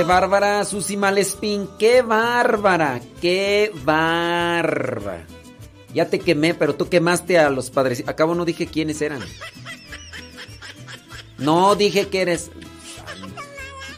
[0.00, 1.68] qué bárbara, Susi Malespín.
[1.78, 3.02] Qué bárbara.
[3.20, 5.26] Qué bárbara.
[5.92, 8.04] Ya te quemé, pero tú quemaste a los padres.
[8.06, 9.20] Acabo no dije quiénes eran.
[11.36, 12.50] No dije que eres.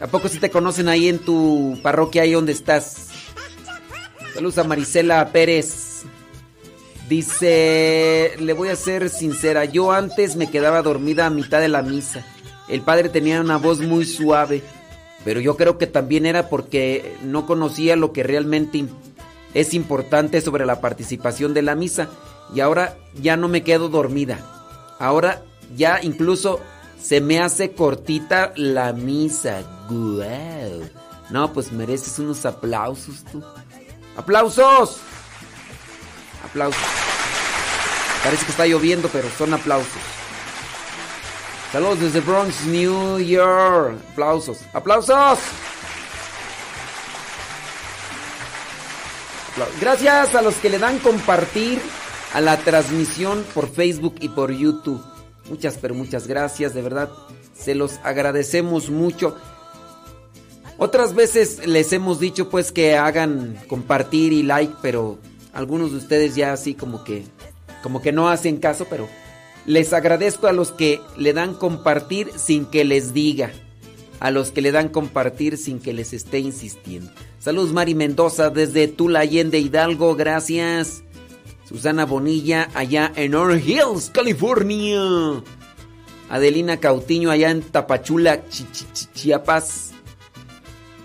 [0.00, 3.10] ¿A poco si te conocen ahí en tu parroquia, ahí donde estás?
[4.34, 6.02] Saludos a Marisela Pérez.
[7.08, 11.82] Dice, le voy a ser sincera, yo antes me quedaba dormida a mitad de la
[11.82, 12.26] misa.
[12.68, 14.64] El padre tenía una voz muy suave,
[15.24, 18.84] pero yo creo que también era porque no conocía lo que realmente
[19.54, 22.08] es importante sobre la participación de la misa.
[22.54, 24.38] Y ahora ya no me quedo dormida.
[24.98, 25.42] Ahora
[25.76, 26.60] ya incluso
[27.00, 29.62] se me hace cortita la misa.
[29.88, 30.88] Wow.
[31.30, 33.42] No, pues mereces unos aplausos tú.
[34.16, 34.98] ¡Aplausos!
[36.44, 36.82] Aplausos.
[38.22, 40.21] Parece que está lloviendo, pero son aplausos.
[41.72, 43.98] Saludos desde Bronx, New York.
[44.12, 44.58] Aplausos.
[44.74, 45.38] ¡Aplausos!
[49.80, 51.80] Gracias a los que le dan compartir
[52.34, 55.02] a la transmisión por Facebook y por YouTube.
[55.48, 57.08] Muchas, pero muchas gracias, de verdad.
[57.54, 59.34] Se los agradecemos mucho.
[60.76, 65.16] Otras veces les hemos dicho pues que hagan compartir y like, pero
[65.54, 67.24] algunos de ustedes ya así como que
[67.82, 69.08] como que no hacen caso, pero
[69.66, 73.52] les agradezco a los que le dan compartir sin que les diga,
[74.20, 77.10] a los que le dan compartir sin que les esté insistiendo.
[77.38, 81.04] Saludos Mari Mendoza desde Tula Allende Hidalgo, gracias.
[81.68, 85.42] Susana Bonilla allá en Orange Hills, California.
[86.28, 88.42] Adelina Cautiño allá en Tapachula,
[89.14, 89.92] Chiapas.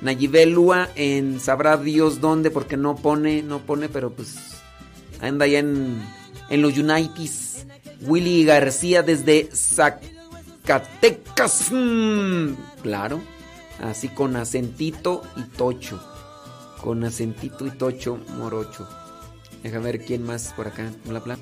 [0.02, 4.36] Nayibelua en sabrá Dios dónde, porque no pone, no pone, pero pues
[5.20, 6.02] anda allá en,
[6.50, 7.67] en los Unites.
[8.02, 10.12] Willy García desde Zacatecas.
[11.72, 13.22] Mm, claro,
[13.82, 16.00] así con acentito y tocho.
[16.82, 18.88] Con acentito y tocho morocho.
[19.64, 20.92] Déjame ver quién más por acá.
[21.06, 21.38] Bla, bla.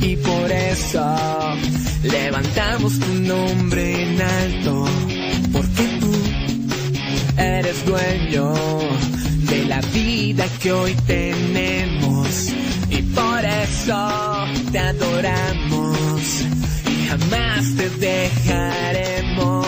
[0.00, 1.04] Y por eso
[2.02, 4.84] levantamos tu nombre en alto,
[5.52, 6.12] porque tú
[7.36, 8.54] eres dueño
[9.50, 12.48] de la vida que hoy tenemos.
[12.90, 16.22] Y por eso te adoramos
[16.86, 19.59] y jamás te dejaremos.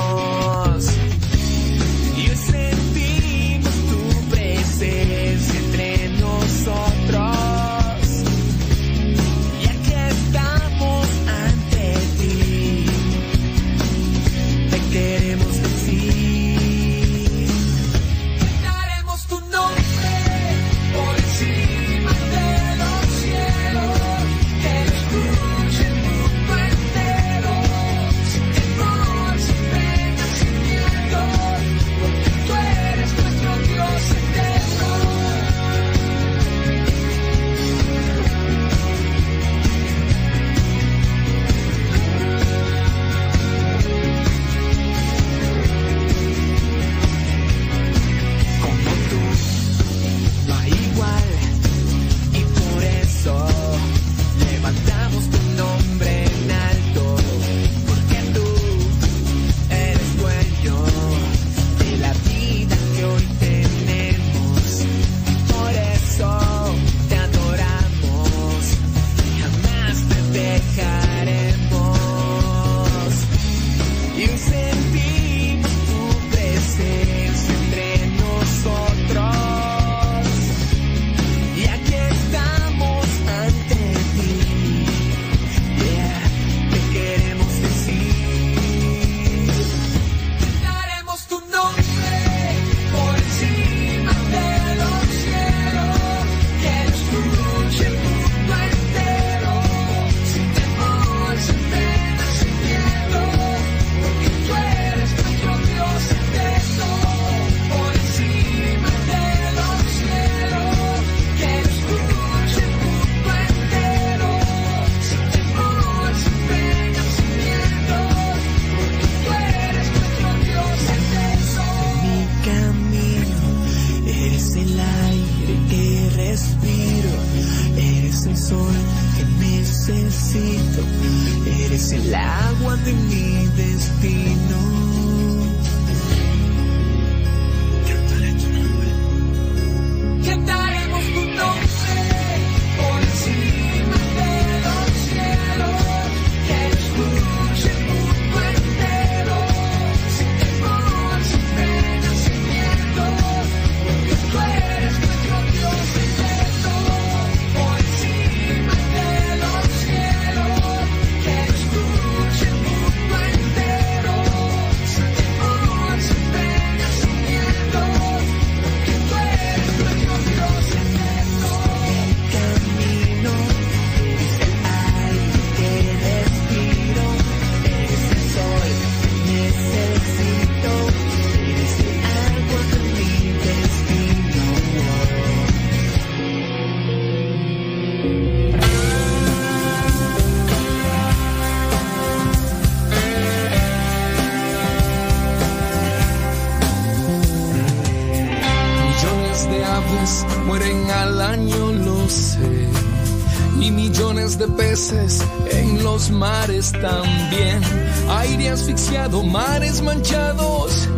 [205.50, 207.61] En los mares también.
[208.09, 210.88] Aire asfixiado, mares manchados.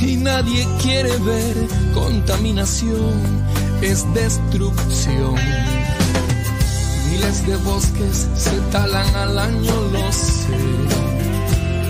[0.00, 1.56] Y nadie quiere ver
[1.94, 3.12] contaminación,
[3.82, 5.34] es destrucción.
[7.10, 10.56] Miles de bosques se talan al año, lo sé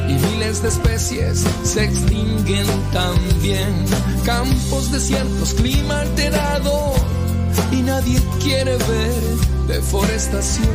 [0.08, 3.84] y miles de especies se extinguen también.
[4.24, 6.94] Campos desiertos, clima alterado
[7.72, 9.22] y nadie quiere ver
[9.66, 10.66] deforestación,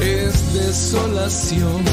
[0.00, 1.84] es desolación.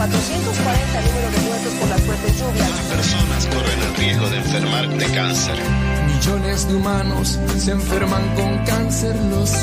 [0.00, 2.70] 440 número de muertos por las fuertes lluvias.
[2.88, 5.56] Personas corren el riesgo de enfermar de cáncer.
[6.06, 9.58] Millones de humanos se enferman con cáncer, lo sé.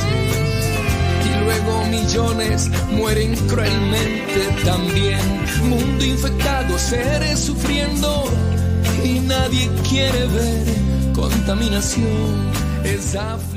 [1.26, 5.20] Y luego millones mueren cruelmente también.
[5.64, 8.26] Mundo infectado, seres sufriendo.
[9.04, 12.52] Y nadie quiere ver contaminación,
[12.84, 13.57] es aflicción.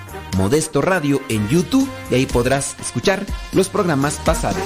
[0.37, 4.61] Modesto Radio en YouTube y ahí podrás escuchar los programas pasados.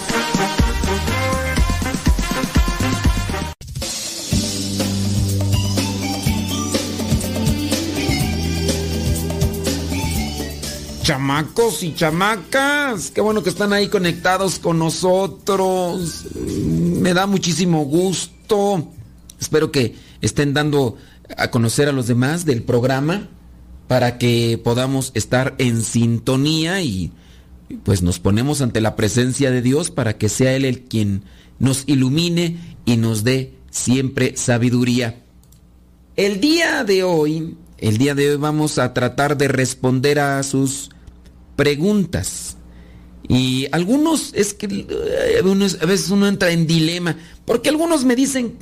[11.03, 16.25] Chamacos y chamacas, qué bueno que están ahí conectados con nosotros.
[16.33, 18.87] Me da muchísimo gusto.
[19.39, 20.97] Espero que estén dando
[21.37, 23.27] a conocer a los demás del programa
[23.87, 27.11] para que podamos estar en sintonía y
[27.83, 31.23] pues nos ponemos ante la presencia de Dios para que sea Él el quien
[31.59, 35.21] nos ilumine y nos dé siempre sabiduría.
[36.15, 40.89] El día de hoy, el día de hoy vamos a tratar de responder a sus
[41.55, 42.57] preguntas.
[43.27, 48.55] Y algunos es que eh, a veces uno entra en dilema, porque algunos me dicen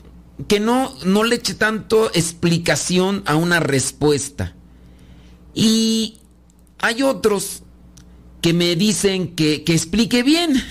[0.48, 4.56] que no, no le eche tanto explicación a una respuesta.
[5.54, 6.18] Y
[6.80, 7.64] hay otros
[8.42, 10.54] que me dicen que, que explique bien.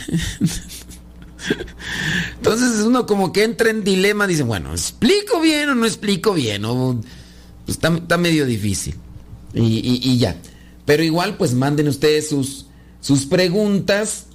[2.36, 6.64] Entonces uno como que entra en dilema, dice, bueno, ¿explico bien o no explico bien?
[6.64, 7.00] O,
[7.64, 8.94] pues, está, está medio difícil.
[9.54, 10.36] Y, y- ya.
[10.84, 12.66] Pero igual, pues manden ustedes sus,
[13.00, 14.26] sus preguntas.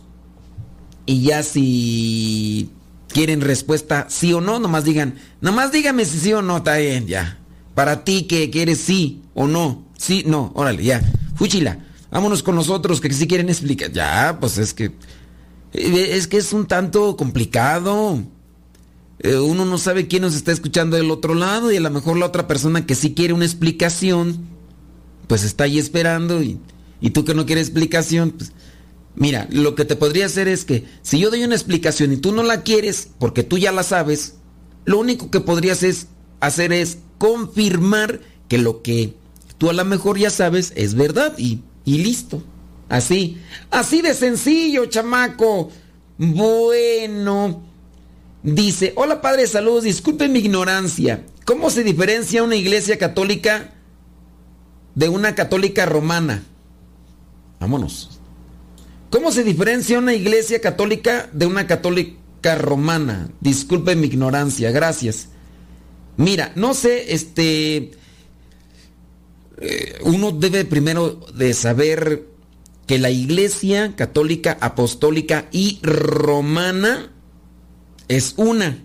[1.06, 2.70] Y ya si
[3.08, 7.08] quieren respuesta sí o no, nomás digan, nomás dígame si sí o no, está bien,
[7.08, 7.40] ya.
[7.76, 11.02] Para ti que quieres sí o no, sí, no, órale, ya.
[11.36, 13.92] Fúchila, vámonos con nosotros que si quieren explicar.
[13.92, 14.86] Ya, pues es que
[15.74, 18.24] eh, es que es un tanto complicado.
[19.20, 22.18] Eh, Uno no sabe quién nos está escuchando del otro lado y a lo mejor
[22.18, 24.48] la otra persona que sí quiere una explicación,
[25.28, 26.60] pues está ahí esperando y,
[27.02, 28.52] y tú que no quieres explicación, pues
[29.16, 32.32] mira, lo que te podría hacer es que si yo doy una explicación y tú
[32.32, 34.36] no la quieres porque tú ya la sabes,
[34.86, 36.08] lo único que podrías es
[36.40, 39.16] hacer es confirmar que lo que
[39.58, 42.44] tú a lo mejor ya sabes es verdad y, y listo.
[42.90, 43.38] Así,
[43.70, 45.70] así de sencillo, chamaco.
[46.18, 47.64] Bueno,
[48.44, 51.26] dice, hola padre de salud, disculpen mi ignorancia.
[51.46, 53.74] ¿Cómo se diferencia una iglesia católica
[54.96, 56.44] de una católica romana?
[57.60, 58.20] Vámonos.
[59.10, 63.30] ¿Cómo se diferencia una iglesia católica de una católica romana?
[63.40, 65.30] Disculpen mi ignorancia, gracias.
[66.18, 67.92] Mira, no sé, este...
[69.60, 72.28] eh, uno debe primero de saber
[72.86, 77.12] que la iglesia católica, apostólica y romana
[78.08, 78.84] es una.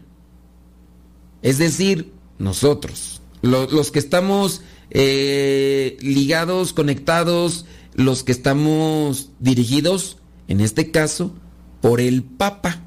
[1.42, 7.64] Es decir, nosotros, lo- los, que estamos eh, ligados, conectados,
[7.94, 11.34] los que estamos dirigidos, en este caso,
[11.80, 12.82] por el Papa.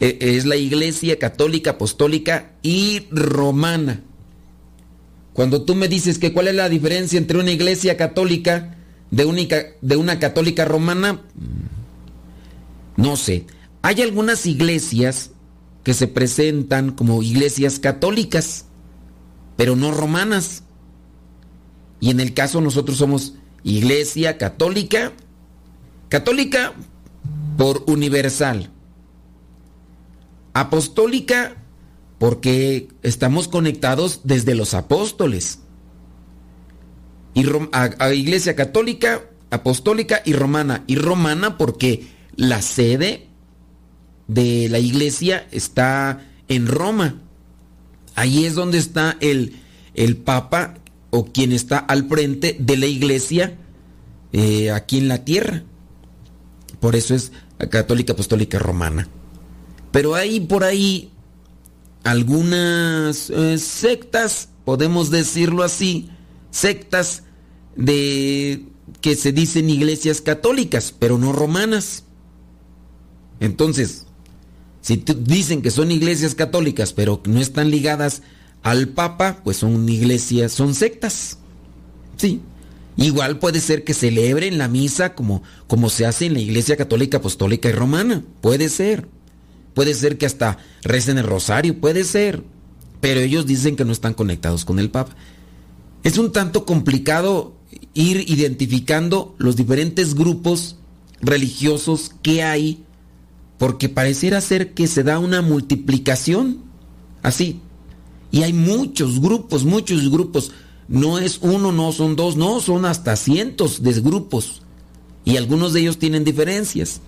[0.00, 4.02] E- Es la iglesia católica, apostólica y romana.
[5.38, 8.76] Cuando tú me dices que cuál es la diferencia entre una iglesia católica
[9.12, 9.24] de,
[9.96, 13.46] una católica romana, mm, no sé.
[13.80, 15.30] Hay algunas iglesias
[15.84, 18.64] que se presentan como iglesias católicas,
[19.56, 20.64] pero no romanas.
[22.00, 25.12] Y en el caso nosotros somos iglesia católica,
[26.08, 26.72] católica
[27.56, 28.72] por universal,
[30.52, 31.58] apostólica
[32.18, 35.60] porque estamos conectados desde los apóstoles.
[37.34, 40.82] Y a, iglesia católica, apostólica y romana.
[40.86, 43.28] Y romana porque la sede
[44.26, 47.22] de la iglesia está en Roma.
[48.16, 49.60] Ahí es donde está el,
[49.94, 50.74] el papa
[51.10, 53.56] o quien está al frente de la iglesia
[54.32, 55.62] eh, aquí en la tierra.
[56.80, 57.30] Por eso es
[57.70, 59.08] católica, apostólica, romana.
[59.92, 61.12] Pero hay por ahí
[62.04, 66.10] algunas eh, sectas, podemos decirlo así,
[66.50, 67.24] sectas
[67.76, 68.64] de
[69.00, 72.04] que se dicen iglesias católicas, pero no romanas.
[73.40, 74.06] Entonces,
[74.80, 78.22] si dicen que son iglesias católicas, pero no están ligadas
[78.62, 81.38] al Papa, pues son iglesias, son sectas.
[82.16, 82.40] Sí.
[82.96, 87.18] Igual puede ser que celebren la misa como, como se hace en la iglesia católica,
[87.18, 88.24] apostólica y romana.
[88.40, 89.06] Puede ser.
[89.78, 92.42] Puede ser que hasta recen el rosario, puede ser.
[93.00, 95.14] Pero ellos dicen que no están conectados con el Papa.
[96.02, 97.54] Es un tanto complicado
[97.94, 100.78] ir identificando los diferentes grupos
[101.20, 102.82] religiosos que hay,
[103.56, 106.58] porque pareciera ser que se da una multiplicación.
[107.22, 107.60] Así.
[108.32, 110.50] Y hay muchos grupos, muchos grupos.
[110.88, 114.60] No es uno, no son dos, no, son hasta cientos de grupos.
[115.24, 117.00] Y algunos de ellos tienen diferencias.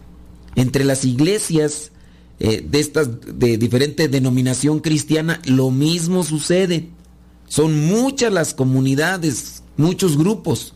[0.55, 1.91] Entre las iglesias
[2.41, 6.89] eh, de estas de diferente denominación cristiana, lo mismo sucede.
[7.47, 10.75] Son muchas las comunidades, muchos grupos,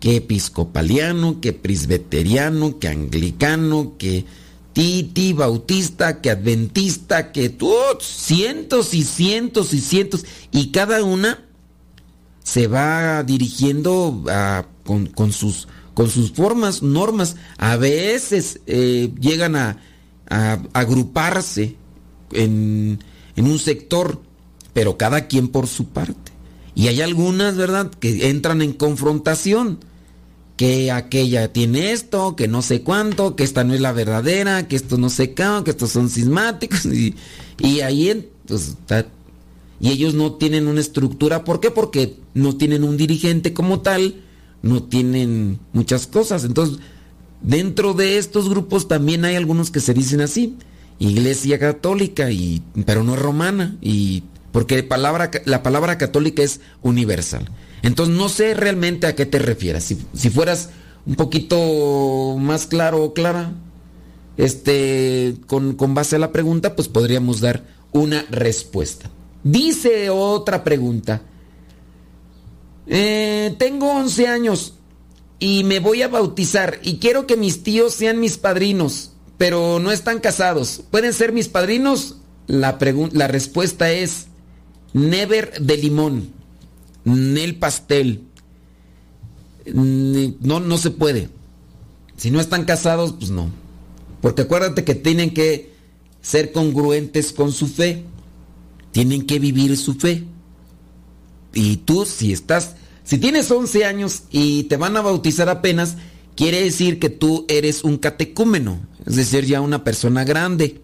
[0.00, 4.24] que episcopaliano, que presbiteriano, que anglicano, que
[4.72, 8.00] titi, bautista, que adventista, que ¡ut!
[8.00, 11.44] cientos y cientos y cientos, y cada una
[12.42, 17.36] se va dirigiendo a- con, con sus, con sus formas, normas.
[17.58, 19.82] A veces eh, llegan a,
[20.30, 21.76] a agruparse
[22.32, 22.98] en,
[23.36, 24.20] en un sector,
[24.72, 26.32] pero cada quien por su parte.
[26.74, 29.80] Y hay algunas, ¿verdad?, que entran en confrontación.
[30.56, 34.76] Que aquella tiene esto, que no sé cuánto, que esta no es la verdadera, que
[34.76, 36.86] esto no sé qué, que estos son sismáticos.
[36.86, 37.14] Y,
[37.58, 38.76] y ahí pues,
[39.80, 41.44] y ellos no tienen una estructura.
[41.44, 41.70] ¿Por qué?
[41.70, 44.16] Porque no tienen un dirigente como tal,
[44.62, 46.44] no tienen muchas cosas.
[46.44, 46.78] Entonces,
[47.42, 50.56] dentro de estos grupos también hay algunos que se dicen así,
[50.98, 57.48] Iglesia católica, y, pero no romana, y porque palabra, la palabra católica es universal.
[57.82, 59.84] Entonces no sé realmente a qué te refieres.
[59.84, 60.70] Si, si fueras
[61.06, 63.52] un poquito más claro o clara,
[64.36, 69.10] este, con, con base a la pregunta, pues podríamos dar una respuesta.
[69.42, 71.22] Dice otra pregunta.
[72.86, 74.74] Eh, tengo 11 años
[75.40, 79.90] y me voy a bautizar y quiero que mis tíos sean mis padrinos, pero no
[79.90, 80.82] están casados.
[80.90, 82.16] ¿Pueden ser mis padrinos?
[82.46, 82.78] La,
[83.12, 84.26] la respuesta es
[84.92, 86.30] never de limón,
[87.04, 88.22] nel pastel.
[89.64, 91.30] No, no se puede.
[92.16, 93.50] Si no están casados, pues no.
[94.20, 95.72] Porque acuérdate que tienen que
[96.20, 98.04] ser congruentes con su fe.
[98.92, 100.24] Tienen que vivir su fe.
[101.54, 105.96] Y tú, si estás, si tienes 11 años y te van a bautizar apenas,
[106.36, 110.80] quiere decir que tú eres un catecúmeno, es decir, ya una persona grande.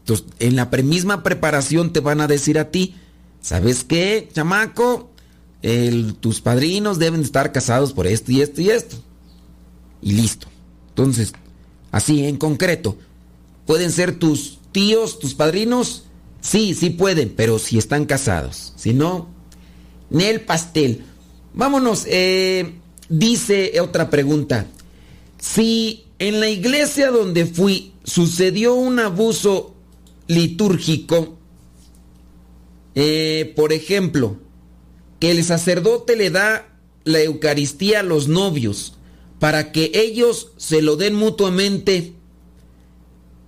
[0.00, 2.96] Entonces, en la misma preparación te van a decir a ti,
[3.40, 5.08] ¿sabes qué, chamaco?
[6.18, 8.96] tus padrinos deben estar casados por esto y esto y esto.
[10.00, 10.48] Y listo.
[10.88, 11.32] Entonces,
[11.92, 12.98] así en concreto,
[13.64, 16.04] ¿pueden ser tus tíos, tus padrinos?
[16.40, 18.72] Sí, sí pueden, pero si están casados.
[18.76, 19.28] Si no,
[20.10, 21.04] Nel Pastel.
[21.54, 22.74] Vámonos, eh,
[23.08, 24.66] dice otra pregunta.
[25.38, 29.74] Si en la iglesia donde fui sucedió un abuso
[30.28, 31.36] litúrgico,
[32.94, 34.38] eh, por ejemplo,
[35.18, 36.68] que el sacerdote le da
[37.04, 38.94] la Eucaristía a los novios
[39.38, 42.12] para que ellos se lo den mutuamente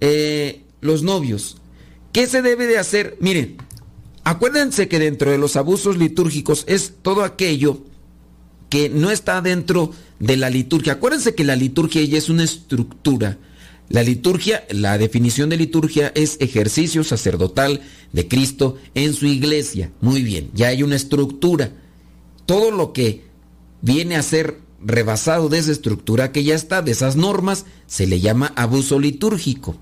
[0.00, 1.56] eh, los novios.
[2.12, 3.16] ¿Qué se debe de hacer?
[3.20, 3.56] Miren,
[4.24, 7.82] acuérdense que dentro de los abusos litúrgicos es todo aquello
[8.74, 10.94] que no está dentro de la liturgia.
[10.94, 13.38] Acuérdense que la liturgia ya es una estructura.
[13.88, 17.82] La liturgia, la definición de liturgia es ejercicio sacerdotal
[18.12, 19.92] de Cristo en su iglesia.
[20.00, 21.70] Muy bien, ya hay una estructura.
[22.46, 23.22] Todo lo que
[23.80, 28.18] viene a ser rebasado de esa estructura que ya está, de esas normas, se le
[28.18, 29.76] llama abuso litúrgico.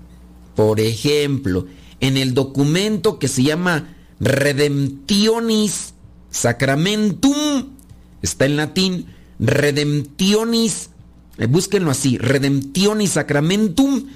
[0.55, 1.65] Por ejemplo,
[1.99, 5.95] en el documento que se llama Redemptionis
[6.29, 7.73] Sacramentum,
[8.23, 9.05] está en latín,
[9.37, 10.89] Redemptionis,
[11.37, 14.07] eh, búsquenlo así, Redemptionis Sacramentum,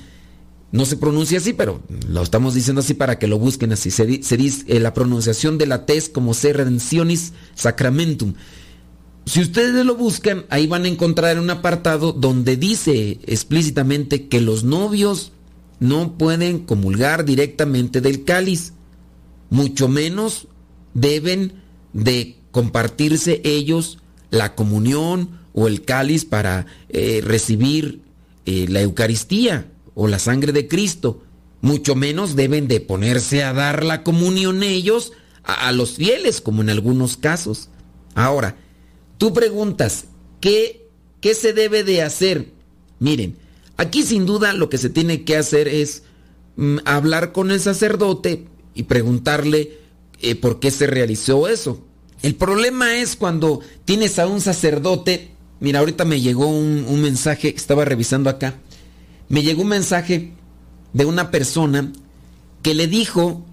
[0.72, 3.92] no se pronuncia así, pero lo estamos diciendo así para que lo busquen así.
[3.92, 8.34] Se, dice eh, la pronunciación de la T como C Redemptionis Sacramentum.
[9.26, 14.64] Si ustedes lo buscan, ahí van a encontrar un apartado donde dice explícitamente que los
[14.64, 15.34] novios
[15.80, 18.74] no pueden comulgar directamente del cáliz,
[19.50, 20.48] mucho menos
[20.94, 21.62] deben
[21.94, 24.00] de compartirse ellos
[24.32, 28.02] la comunión o el cáliz para eh, recibir
[28.48, 31.22] eh, la Eucaristía o la sangre de Cristo.
[31.62, 35.12] Mucho menos deben de ponerse a dar la comunión ellos
[35.44, 37.70] a, los fieles, como en algunos casos.
[38.16, 38.58] Ahora,
[39.20, 40.06] tú preguntas,
[40.42, 40.90] ¿qué,
[41.22, 42.54] ¿qué se debe de hacer?
[42.98, 43.38] Miren,
[43.78, 46.02] Aquí sin duda lo que se tiene que hacer es
[46.56, 49.78] mm, hablar con el sacerdote y preguntarle
[50.20, 51.84] eh, por qué se realizó eso.
[52.22, 57.86] El problema es cuando tienes a un sacerdote, mira, ahorita me llegó un, mensaje, estaba
[57.86, 58.56] revisando acá,
[59.30, 60.34] me llegó un mensaje
[60.94, 61.92] de una persona
[62.64, 63.46] que le dijo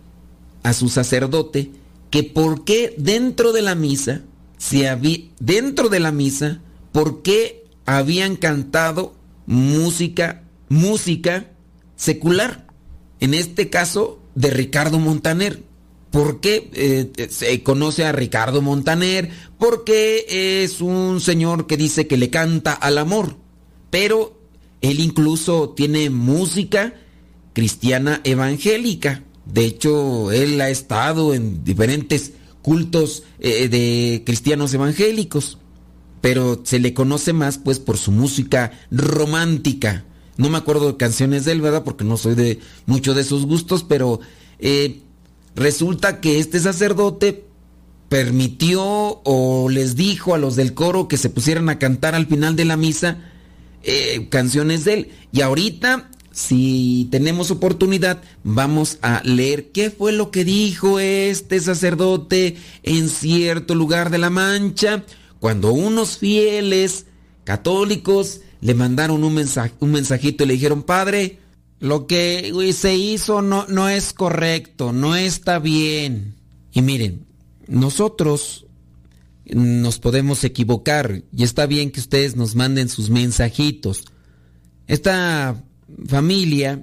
[0.62, 1.70] a su sacerdote
[2.10, 4.22] que por qué dentro de la misa,
[4.56, 6.60] si había, dentro de la misa,
[6.92, 9.14] por qué habían cantado
[9.46, 11.50] música, música
[11.96, 12.66] secular.
[13.20, 15.62] En este caso, de Ricardo Montaner.
[16.14, 19.30] ¿Por qué eh, se conoce a Ricardo Montaner?
[19.58, 23.36] Porque es un señor que dice que le canta al amor.
[23.90, 24.38] Pero
[24.80, 26.94] él incluso tiene música
[27.52, 29.24] cristiana evangélica.
[29.44, 35.58] De hecho, él ha estado en diferentes cultos eh, de cristianos evangélicos
[36.20, 40.06] pero se le conoce más pues por su música romántica.
[40.38, 41.84] No me acuerdo de canciones de él, ¿verdad?
[41.84, 44.20] Porque no soy de mucho de sus gustos, pero
[44.58, 45.02] eh,
[45.54, 47.44] resulta que este sacerdote
[48.08, 48.82] permitió
[49.24, 52.64] o les dijo a los del coro que se pusieran a cantar al final de
[52.64, 53.18] la misa
[53.82, 55.08] eh, canciones de él.
[55.32, 62.56] Y ahorita, si tenemos oportunidad, vamos a leer qué fue lo que dijo este sacerdote
[62.82, 65.04] en cierto lugar de la Mancha
[65.40, 67.06] cuando unos fieles
[67.44, 71.38] católicos le mandaron un, mensaje, un mensajito y le dijeron, Padre,
[71.84, 76.34] lo que se hizo no, no es correcto, no está bien.
[76.72, 77.26] Y miren,
[77.66, 78.64] nosotros
[79.44, 84.06] nos podemos equivocar y está bien que ustedes nos manden sus mensajitos.
[84.86, 85.62] Esta
[86.06, 86.82] familia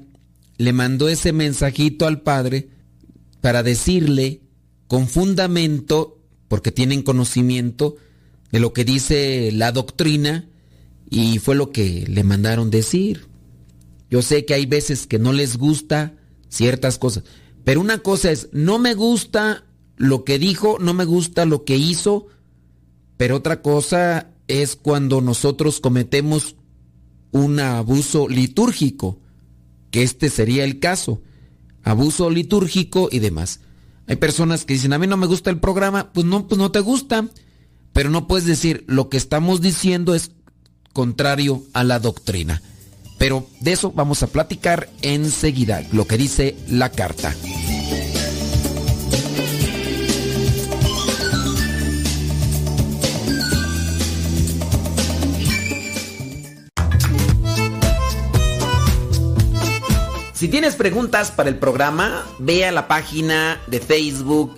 [0.57, 2.69] le mandó ese mensajito al padre
[3.41, 4.41] para decirle
[4.87, 7.95] con fundamento, porque tienen conocimiento,
[8.51, 10.47] de lo que dice la doctrina
[11.09, 13.30] y fue lo que le mandaron decir.
[14.11, 16.13] Yo sé que hay veces que no les gusta
[16.49, 17.23] ciertas cosas,
[17.63, 19.63] pero una cosa es, no me gusta
[19.95, 22.27] lo que dijo, no me gusta lo que hizo,
[23.15, 26.55] pero otra cosa es cuando nosotros cometemos
[27.31, 29.19] un abuso litúrgico,
[29.91, 31.21] que este sería el caso,
[31.83, 33.61] abuso litúrgico y demás.
[34.07, 36.71] Hay personas que dicen, a mí no me gusta el programa, pues no, pues no
[36.71, 37.29] te gusta,
[37.93, 40.31] pero no puedes decir, lo que estamos diciendo es
[40.91, 42.61] contrario a la doctrina.
[43.21, 47.35] Pero de eso vamos a platicar enseguida, lo que dice la carta.
[60.33, 64.57] Si tienes preguntas para el programa, ve a la página de Facebook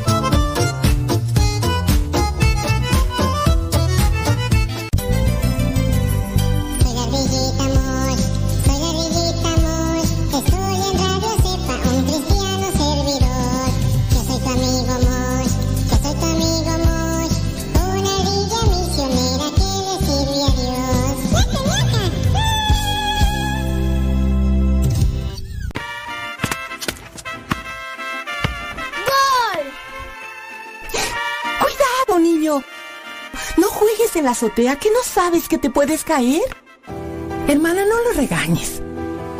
[34.31, 36.41] La azotea que no sabes que te puedes caer.
[37.49, 38.81] Hermana, no lo regañes.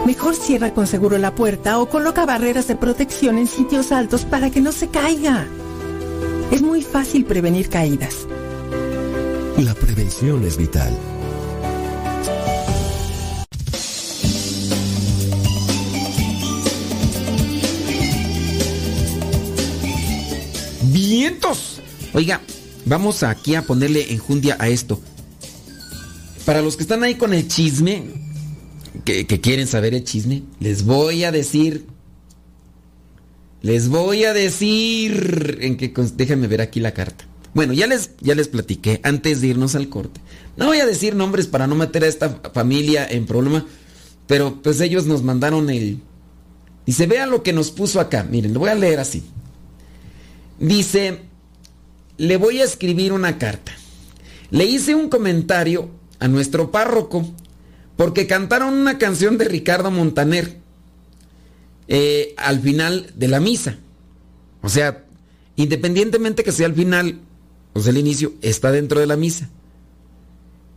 [0.05, 4.49] Mejor cierra con seguro la puerta o coloca barreras de protección en sitios altos para
[4.49, 5.47] que no se caiga.
[6.51, 8.27] Es muy fácil prevenir caídas.
[9.57, 10.93] La prevención es vital.
[20.91, 21.79] ¡Vientos!
[22.13, 22.41] Oiga,
[22.85, 25.01] vamos aquí a ponerle enjundia a esto.
[26.45, 28.03] Para los que están ahí con el chisme,
[29.05, 31.85] que, quieren saber el chisme, les voy a decir.
[33.61, 35.59] Les voy a decir.
[35.61, 37.25] En que déjenme ver aquí la carta.
[37.53, 40.21] Bueno, ya les, ya les platiqué antes de irnos al corte.
[40.57, 43.65] No voy a decir nombres para no meter a esta familia en problema.
[44.27, 45.99] Pero pues ellos nos mandaron el.
[46.85, 48.23] Y se vea lo que nos puso acá.
[48.23, 49.23] Miren, lo voy a leer así.
[50.59, 51.21] Dice,
[52.21, 53.71] le voy a escribir una carta.
[54.51, 57.27] Le hice un comentario a nuestro párroco
[57.97, 60.59] porque cantaron una canción de Ricardo Montaner
[61.87, 63.79] eh, al final de la misa.
[64.61, 65.03] O sea,
[65.55, 67.21] independientemente que sea al final
[67.73, 69.49] o sea el inicio, está dentro de la misa.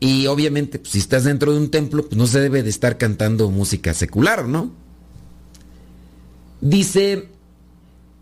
[0.00, 2.96] Y obviamente, pues, si estás dentro de un templo, pues no se debe de estar
[2.96, 4.72] cantando música secular, ¿no?
[6.62, 7.28] Dice,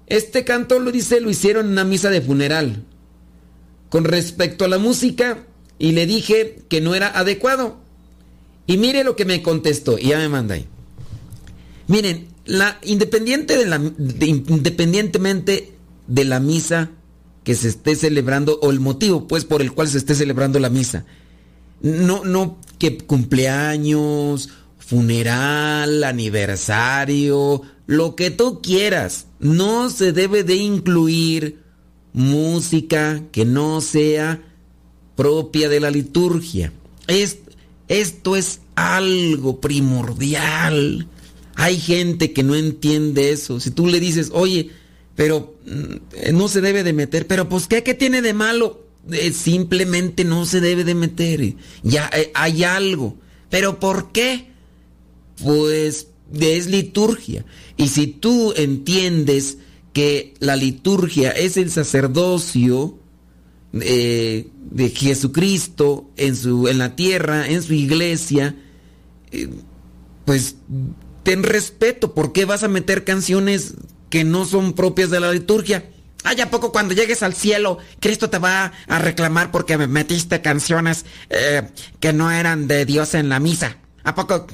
[0.09, 2.85] este canto lo dice, lo hicieron en una misa de funeral.
[3.93, 5.45] Con respecto a la música,
[5.79, 7.77] y le dije que no era adecuado.
[8.67, 10.67] Y mire lo que me contestó, y ya me manda ahí.
[11.89, 15.75] Miren, la, independiente de la, de- independientemente
[16.07, 16.91] de la misa
[17.45, 20.71] que se esté celebrando, o el motivo pues por el cual se esté celebrando la
[20.71, 21.05] misa,
[21.83, 31.62] no, no que cumpleaños, funeral, aniversario, lo que tú quieras, no se debe de incluir
[32.13, 34.43] música que no sea
[35.17, 36.73] propia de la liturgia.
[37.07, 37.39] Es-
[37.89, 41.07] esto es algo primordial.
[41.55, 43.61] Hay gente que no entiende eso.
[43.61, 44.71] Si tú le dices, oye,
[45.15, 48.87] pero mm, no se debe de meter, pero pues ¿qué, qué tiene de malo?
[49.11, 51.55] Eh, simplemente no se debe de meter.
[51.83, 53.17] Ya eh, hay algo.
[53.51, 54.47] ¿Pero por qué?
[55.43, 56.07] Pues
[56.39, 57.45] es liturgia.
[57.77, 59.59] Y si tú entiendes
[59.93, 62.99] que la liturgia es el sacerdocio
[63.75, 68.57] eh, de Jesucristo en, su, en la tierra, en su iglesia,
[69.31, 69.49] eh,
[70.25, 70.57] pues
[71.23, 72.15] ten respeto.
[72.15, 73.75] ¿Por qué vas a meter canciones
[74.11, 75.89] que no son propias de la liturgia?
[76.25, 80.41] Ay, ¿a poco cuando llegues al cielo, Cristo te va a reclamar porque me metiste
[80.41, 83.79] canciones eh, que no eran de Dios en la misa?
[84.05, 84.47] ¿A poco?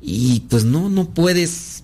[0.00, 1.82] Y pues no, no puedes.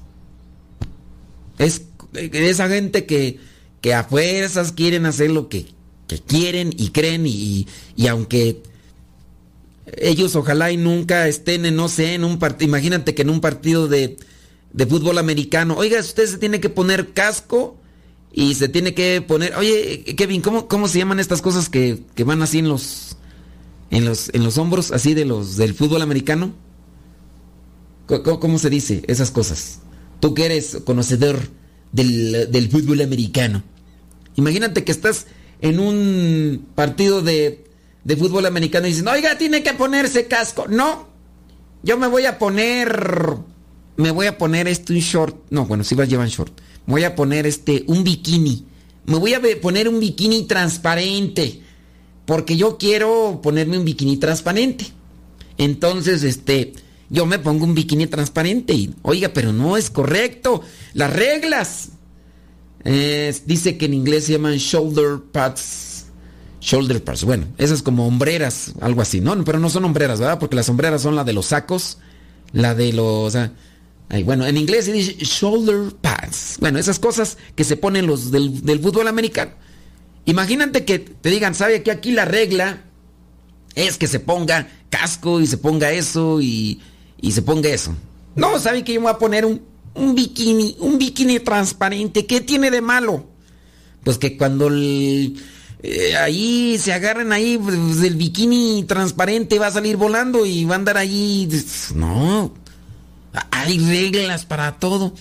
[1.59, 1.83] Es
[2.15, 3.39] esa gente que,
[3.81, 5.67] que a fuerzas quieren hacer lo que,
[6.07, 8.63] que quieren y creen y, y aunque
[9.99, 13.41] ellos ojalá y nunca estén en, no sé, en un partido, imagínate que en un
[13.41, 14.17] partido de,
[14.73, 15.75] de fútbol americano.
[15.77, 17.77] Oiga, usted se tiene que poner casco
[18.33, 19.55] y se tiene que poner.
[19.57, 23.17] Oye, Kevin, ¿cómo, cómo se llaman estas cosas que, que van así en los,
[23.91, 26.55] en los en los hombros, así de los del fútbol americano?
[28.07, 29.81] ¿Cómo, cómo se dice esas cosas?
[30.21, 31.41] Tú que eres conocedor
[31.93, 33.63] del, del fútbol americano.
[34.37, 35.27] Imagínate que estás
[35.61, 37.65] en un partido de,
[38.05, 40.67] de fútbol americano y dicen, oiga, tiene que ponerse casco.
[40.69, 41.09] No,
[41.83, 43.37] yo me voy a poner,
[43.97, 45.37] me voy a poner este un short.
[45.51, 46.59] No, bueno, si vas llevan short.
[46.87, 48.67] Me voy a poner este un bikini.
[49.07, 51.61] Me voy a poner un bikini transparente.
[52.25, 54.87] Porque yo quiero ponerme un bikini transparente.
[55.59, 56.73] Entonces, este,
[57.13, 60.63] yo me pongo un bikini transparente y, oiga, pero no es correcto.
[60.95, 61.91] Las reglas.
[63.45, 66.07] Dice que en inglés se llaman shoulder pads.
[66.63, 67.25] Shoulder pads.
[67.25, 69.45] Bueno, esas como hombreras, algo así, ¿no?
[69.45, 70.39] Pero no son hombreras, ¿verdad?
[70.39, 71.99] Porque las hombreras son la de los sacos,
[72.53, 73.37] la de los...
[73.37, 73.53] ah,
[74.09, 76.57] ay, bueno, en inglés se dice shoulder pads.
[76.61, 79.53] Bueno, esas cosas que se ponen los del, del fútbol americano.
[80.25, 82.85] Imagínate que te digan, ¿sabe que aquí la regla
[83.75, 86.81] es que se ponga casco y se ponga eso y,
[87.23, 87.95] y se ponga eso?
[88.37, 89.63] No, ¿sabe que yo me voy a poner un,
[89.95, 92.27] un bikini, un bikini transparente?
[92.27, 93.27] ¿Qué tiene de malo?
[94.05, 95.43] Pues que cuando el-
[95.83, 100.75] eh, ahí se agarran ahí, pues, el bikini transparente va a salir volando y va
[100.75, 101.49] a andar ahí.
[101.95, 102.53] No,
[103.51, 105.15] hay reglas para todo.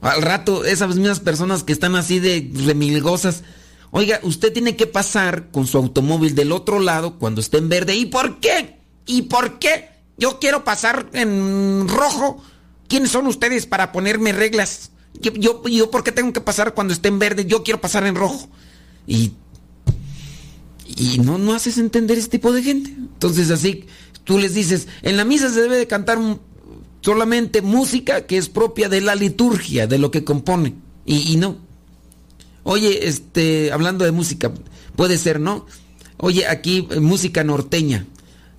[0.00, 3.42] Al rato, esas mismas personas que están así de remilgosas.
[3.90, 7.94] Oiga, usted tiene que pasar con su automóvil del otro lado cuando esté en verde.
[7.96, 8.78] ¿Y por qué?
[9.04, 9.89] ¿Y por qué?
[10.20, 12.42] Yo quiero pasar en rojo.
[12.88, 14.90] ¿Quiénes son ustedes para ponerme reglas?
[15.14, 17.46] Yo, yo, ¿por qué tengo que pasar cuando esté en verde?
[17.46, 18.48] Yo quiero pasar en rojo.
[19.06, 19.32] Y,
[20.86, 22.90] y no, no haces entender ese tipo de gente.
[22.90, 23.86] Entonces así,
[24.24, 26.18] tú les dices, en la misa se debe de cantar
[27.00, 30.74] solamente música que es propia de la liturgia, de lo que compone.
[31.06, 31.56] Y, y no.
[32.62, 34.52] Oye, este, hablando de música,
[34.96, 35.66] puede ser, ¿no?
[36.18, 38.06] Oye, aquí eh, música norteña.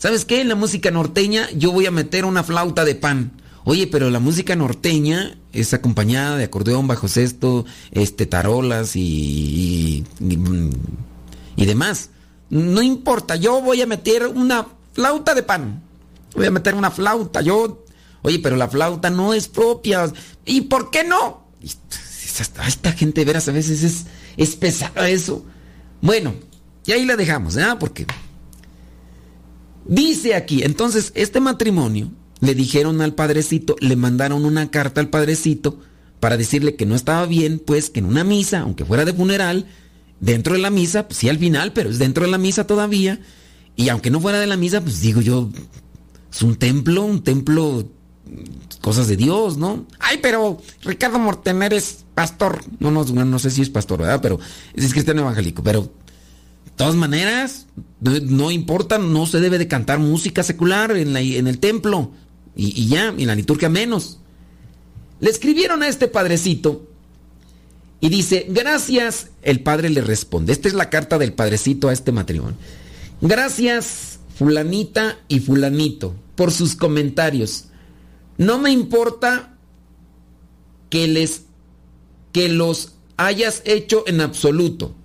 [0.01, 0.41] ¿Sabes qué?
[0.41, 3.33] En la música norteña yo voy a meter una flauta de pan.
[3.65, 10.05] Oye, pero la música norteña es acompañada de acordeón, bajo sexto, este, tarolas y, y,
[10.33, 10.69] y-
[11.55, 12.09] y demás.
[12.49, 15.83] No importa, yo voy a meter una flauta de pan.
[16.33, 17.41] Voy a meter una flauta.
[17.41, 17.85] Yo,
[18.23, 20.11] oye, pero la flauta no es propia.
[20.47, 21.45] ¿Y por qué no?
[21.61, 25.45] Esta, esta gente, veras, a veces es, es pesada eso.
[26.01, 26.33] Bueno,
[26.87, 27.77] y ahí la dejamos, ¿ah?
[27.79, 28.07] Porque
[29.85, 35.79] dice aquí, entonces, este matrimonio le dijeron al padrecito, le mandaron una carta al padrecito
[36.19, 39.67] para decirle que no estaba bien, pues que en una misa, aunque fuera de funeral,
[40.19, 43.19] dentro de la misa, pues sí al final, pero es dentro de la misa todavía,
[43.75, 45.49] y aunque no fuera de la misa, pues digo yo,
[46.31, 47.89] es un templo, un templo,
[48.81, 49.85] cosas de Dios, ¿no?
[49.99, 54.21] Ay, pero Ricardo Mortener es pastor, no, no, no sé si es pastor, ¿verdad?
[54.21, 54.39] Pero
[54.73, 55.91] es cristiano evangélico, pero
[56.81, 57.67] todas maneras,
[58.01, 62.11] no, importa, no se debe de cantar música secular en, la- en el templo.
[62.55, 64.19] Y, y ya, y en la liturgia menos.
[65.19, 66.87] Le escribieron a este padrecito
[67.99, 70.51] y dice, gracias, el padre le responde.
[70.51, 72.57] Esta es la carta del padrecito a este matrimonio.
[73.21, 77.65] Gracias, fulanita y fulanito, por sus comentarios.
[78.37, 79.55] No me importa
[80.89, 81.43] que les
[82.31, 84.95] que los hayas hecho en absoluto.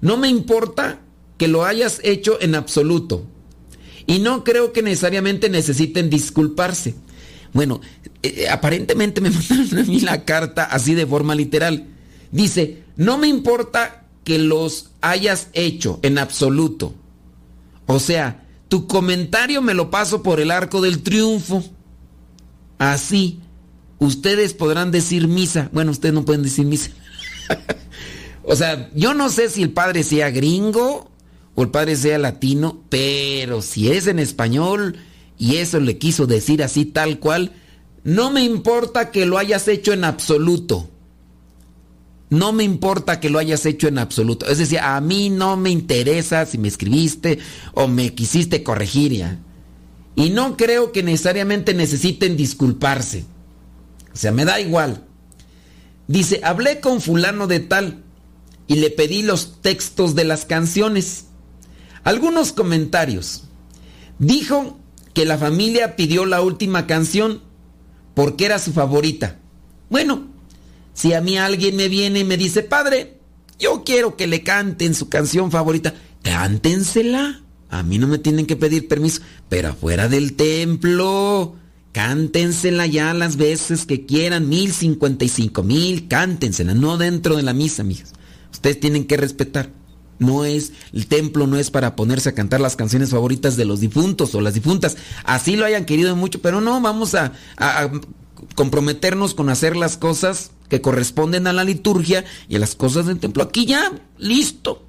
[0.00, 1.00] No me importa
[1.36, 3.24] que lo hayas hecho en absoluto.
[4.06, 6.94] Y no creo que necesariamente necesiten disculparse.
[7.52, 7.80] Bueno,
[8.22, 11.86] eh, aparentemente me mandaron a mí la carta así de forma literal.
[12.32, 16.94] Dice, no me importa que los hayas hecho en absoluto.
[17.86, 21.64] O sea, tu comentario me lo paso por el arco del triunfo.
[22.78, 23.40] Así,
[23.98, 25.70] ustedes podrán decir misa.
[25.72, 26.90] Bueno, ustedes no pueden decir misa.
[28.44, 31.10] o sea, yo no sé si el padre sea gringo
[31.54, 34.96] o el padre sea latino, pero si es en español
[35.38, 37.52] y eso le quiso decir así tal cual,
[38.04, 40.88] no me importa que lo hayas hecho en absoluto.
[42.30, 44.46] No me importa que lo hayas hecho en absoluto.
[44.46, 47.40] Es decir, a mí no me interesa si me escribiste
[47.74, 49.38] o me quisiste corregir ya.
[50.14, 53.24] Y no creo que necesariamente necesiten disculparse.
[54.12, 55.04] O sea, me da igual.
[56.06, 58.04] Dice, hablé con fulano de tal
[58.70, 61.24] y le pedí los textos de las canciones.
[62.04, 63.42] Algunos comentarios.
[64.20, 64.78] Dijo
[65.12, 67.42] que la familia pidió la última canción
[68.14, 69.40] porque era su favorita.
[69.88, 70.28] Bueno,
[70.94, 73.18] si a mí alguien me viene y me dice, padre,
[73.58, 77.42] yo quiero que le canten su canción favorita, cántensela.
[77.70, 81.56] A mí no me tienen que pedir permiso, pero afuera del templo.
[81.90, 87.42] cántensela ya las veces que quieran, mil cincuenta y cinco mil, cántensela, no dentro de
[87.42, 88.12] la misa, mijas.
[88.60, 89.70] Ustedes tienen que respetar.
[90.18, 93.80] No es, el templo no es para ponerse a cantar las canciones favoritas de los
[93.80, 94.98] difuntos o las difuntas.
[95.24, 97.32] Así lo hayan querido mucho, pero no, vamos a,
[98.54, 103.18] comprometernos con hacer las cosas que corresponden a la liturgia y a las cosas del
[103.18, 103.42] templo.
[103.42, 104.84] Aquí ya, listo.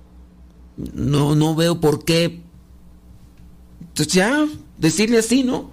[0.93, 2.41] No, no veo por qué.
[3.79, 5.71] Entonces ya, decirle así, ¿no?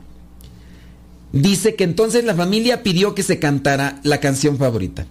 [1.32, 5.08] Dice que entonces la familia pidió que se cantara la canción favorita.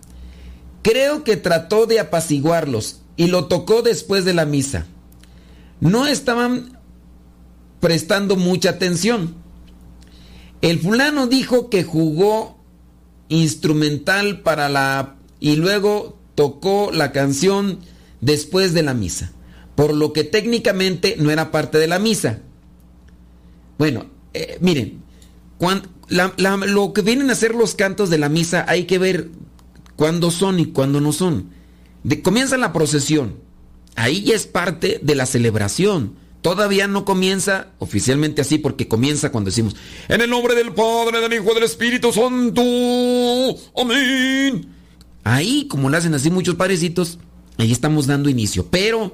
[0.87, 4.85] Creo que trató de apaciguarlos y lo tocó después de la misa.
[5.81, 6.79] No estaban
[7.81, 9.35] prestando mucha atención.
[10.61, 12.57] El fulano dijo que jugó
[13.27, 17.79] instrumental para la y luego tocó la canción
[18.21, 19.33] después de la misa,
[19.75, 22.39] por lo que técnicamente no era parte de la misa.
[23.77, 25.03] Bueno, eh, miren,
[26.07, 29.31] lo que vienen a ser los cantos de la misa hay que ver
[29.97, 31.49] cuándo son y cuándo no son.
[32.23, 33.35] Comienza la procesión,
[33.95, 36.15] ahí ya es parte de la celebración.
[36.41, 39.75] Todavía no comienza oficialmente así porque comienza cuando decimos,
[40.07, 42.61] en el nombre del Padre, del Hijo del Espíritu Santo,
[43.75, 44.67] amén.
[45.25, 47.19] Ahí, como lo hacen así muchos padrecitos,
[47.57, 48.67] ahí estamos dando inicio.
[48.69, 49.13] Pero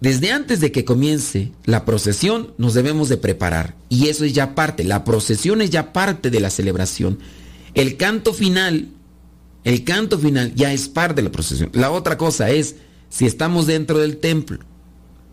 [0.00, 3.76] desde antes de que comience la procesión, nos debemos de preparar.
[3.88, 7.20] Y eso es ya parte, la procesión es ya parte de la celebración.
[7.74, 8.88] El canto final,
[9.66, 11.70] el canto final ya es parte de la procesión.
[11.72, 12.76] La otra cosa es,
[13.08, 14.60] si estamos dentro del templo,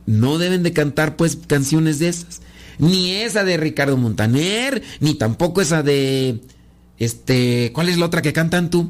[0.08, 2.42] no deben de cantar pues canciones de esas.
[2.80, 6.42] Ni esa de Ricardo Montaner, ni tampoco esa de...
[6.98, 8.90] Este, ¿cuál es la otra que cantan tú?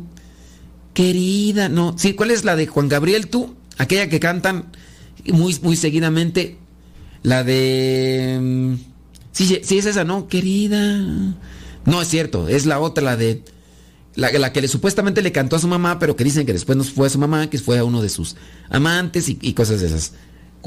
[0.94, 1.94] Querida, no.
[1.98, 3.54] Sí, ¿cuál es la de Juan Gabriel tú?
[3.78, 4.68] Aquella que cantan
[5.26, 6.58] muy, muy seguidamente.
[7.22, 8.40] La de...
[8.42, 8.94] mm,
[9.34, 10.30] Sí, sí, es esa, ¿no?
[10.30, 11.36] Querida.
[11.86, 13.44] No, es cierto, es la otra, la de...
[14.16, 16.78] La, la que le, supuestamente le cantó a su mamá, pero que dicen que después
[16.78, 18.36] no fue a su mamá, que fue a uno de sus
[18.70, 20.14] amantes y, cosas de esas.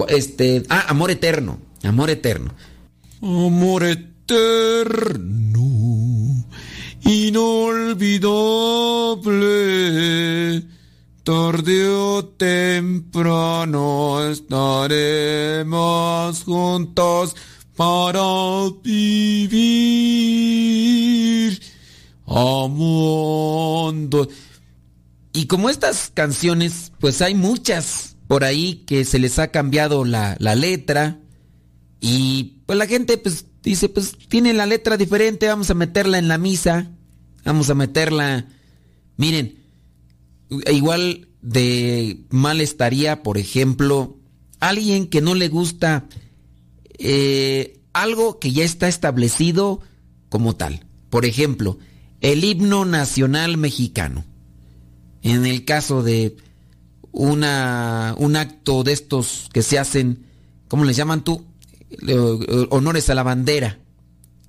[0.08, 2.52] Este, ah, Amor Eterno, Amor Eterno.
[3.22, 5.64] Amor eterno,
[7.00, 8.14] inolvidable,
[11.22, 15.64] tarde o temprano estaremos
[16.44, 17.34] juntos
[17.74, 18.20] para
[18.82, 19.56] vivir
[22.26, 24.28] amando.
[25.32, 30.36] Y como estas canciones, pues hay muchas por ahí que se les ha cambiado la,
[30.38, 31.20] la letra.
[32.00, 36.28] Y pues la gente pues dice, pues tiene la letra diferente, vamos a meterla en
[36.28, 36.90] la misa.
[37.44, 38.48] Vamos a meterla.
[39.16, 39.62] Miren,
[40.70, 44.18] igual de mal estaría, por ejemplo,
[44.58, 46.08] alguien que no le gusta
[46.98, 49.80] eh, algo que ya está establecido
[50.28, 50.86] como tal.
[51.08, 51.78] Por ejemplo,
[52.26, 54.24] el himno nacional mexicano.
[55.22, 56.36] En el caso de
[57.12, 60.26] una, un acto de estos que se hacen,
[60.66, 61.44] ¿cómo les llaman tú?
[61.88, 63.78] Eh, Honores a la bandera.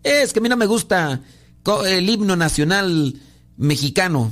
[0.01, 1.21] Es que a mí no me gusta
[1.86, 3.21] el himno nacional
[3.57, 4.32] mexicano.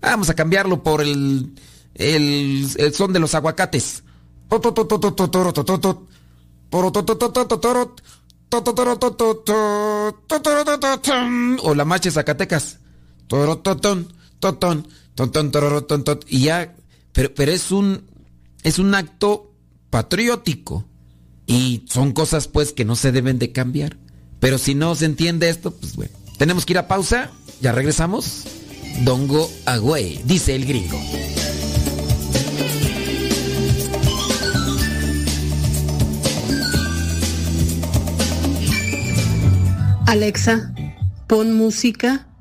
[0.00, 1.54] Vamos a cambiarlo por el,
[1.94, 4.02] el, son de los aguacates.
[11.62, 12.10] O la marcha
[13.30, 13.46] de
[15.70, 16.18] Zacatecas.
[16.28, 16.74] Y ya,
[17.12, 18.02] pero, pero es un,
[18.62, 19.52] es un acto
[19.90, 20.84] patriótico.
[21.46, 23.96] Y son cosas pues que no se deben de cambiar.
[24.38, 26.12] Pero si no se entiende esto, pues bueno.
[26.38, 27.30] Tenemos que ir a pausa.
[27.60, 28.44] Ya regresamos.
[29.04, 30.98] Dongo Agüey, dice el gringo.
[40.06, 40.74] Alexa,
[41.28, 42.26] pon música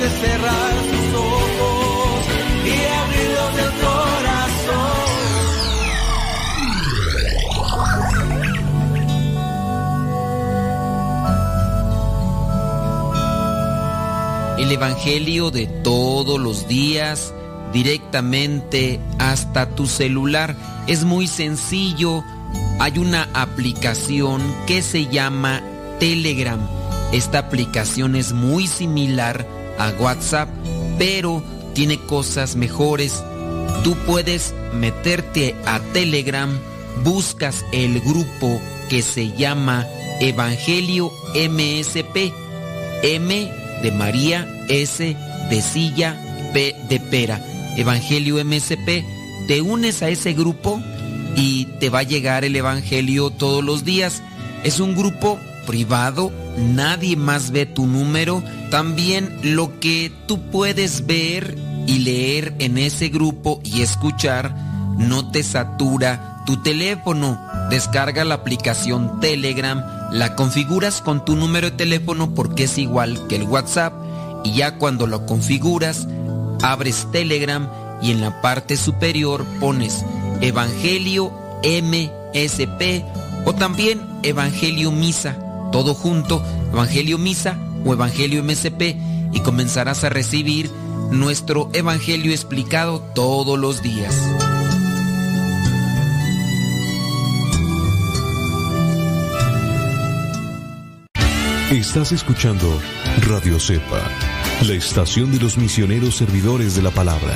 [0.00, 2.24] cerrar sus ojos
[2.64, 5.04] y abrirlos del corazón.
[14.58, 17.32] El Evangelio de todos los días
[17.72, 20.56] directamente hasta tu celular.
[20.86, 22.24] Es muy sencillo.
[22.80, 25.62] Hay una aplicación que se llama
[26.00, 26.60] Telegram.
[27.12, 29.46] Esta aplicación es muy similar
[29.78, 30.48] a WhatsApp,
[30.98, 31.42] pero
[31.74, 33.22] tiene cosas mejores.
[33.82, 36.50] Tú puedes meterte a Telegram,
[37.02, 39.86] buscas el grupo que se llama
[40.20, 42.32] Evangelio MSP.
[43.02, 43.52] M
[43.82, 45.16] de María, S
[45.50, 46.18] de silla,
[46.52, 47.40] P de pera.
[47.76, 49.04] Evangelio MSP,
[49.46, 50.80] te unes a ese grupo
[51.36, 54.22] y te va a llegar el Evangelio todos los días.
[54.62, 58.42] Es un grupo privado, nadie más ve tu número.
[58.74, 61.56] También lo que tú puedes ver
[61.86, 64.52] y leer en ese grupo y escuchar
[64.98, 67.40] no te satura tu teléfono.
[67.70, 73.36] Descarga la aplicación Telegram, la configuras con tu número de teléfono porque es igual que
[73.36, 73.94] el WhatsApp
[74.42, 76.08] y ya cuando lo configuras,
[76.60, 77.70] abres Telegram
[78.02, 80.04] y en la parte superior pones
[80.40, 83.04] Evangelio MSP
[83.46, 85.38] o también Evangelio Misa,
[85.70, 88.96] todo junto, Evangelio Misa o Evangelio MSP
[89.32, 90.70] y comenzarás a recibir
[91.10, 94.14] nuestro Evangelio explicado todos los días.
[101.70, 102.80] Estás escuchando
[103.26, 104.00] Radio Cepa,
[104.66, 107.34] la estación de los misioneros servidores de la palabra.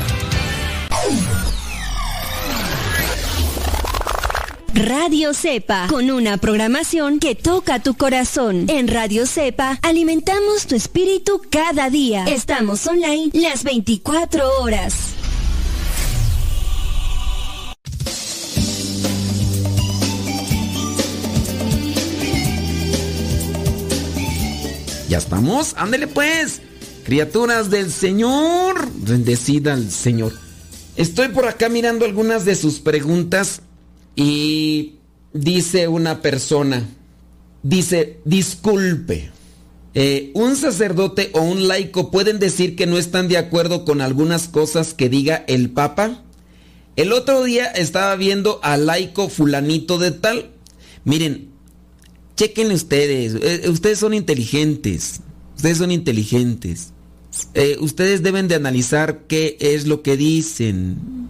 [4.89, 8.65] Radio Cepa, con una programación que toca tu corazón.
[8.71, 12.25] En Radio Cepa alimentamos tu espíritu cada día.
[12.25, 14.95] Estamos online las 24 horas.
[25.11, 26.63] Ya estamos, ándele pues.
[27.05, 30.33] Criaturas del Señor, bendecida al Señor.
[30.97, 33.61] Estoy por acá mirando algunas de sus preguntas
[34.21, 34.97] y
[35.33, 36.89] dice una persona,
[37.63, 39.31] dice, disculpe,
[39.95, 44.49] eh, un sacerdote o un laico pueden decir que no están de acuerdo con algunas
[44.49, 46.25] cosas que diga el Papa.
[46.97, 50.51] El otro día estaba viendo al laico fulanito de tal.
[51.05, 51.51] Miren,
[52.37, 55.21] chequen ustedes, eh, ustedes son inteligentes,
[55.55, 56.93] ustedes son inteligentes.
[57.55, 61.29] Eh, ustedes deben de analizar qué es lo que dicen.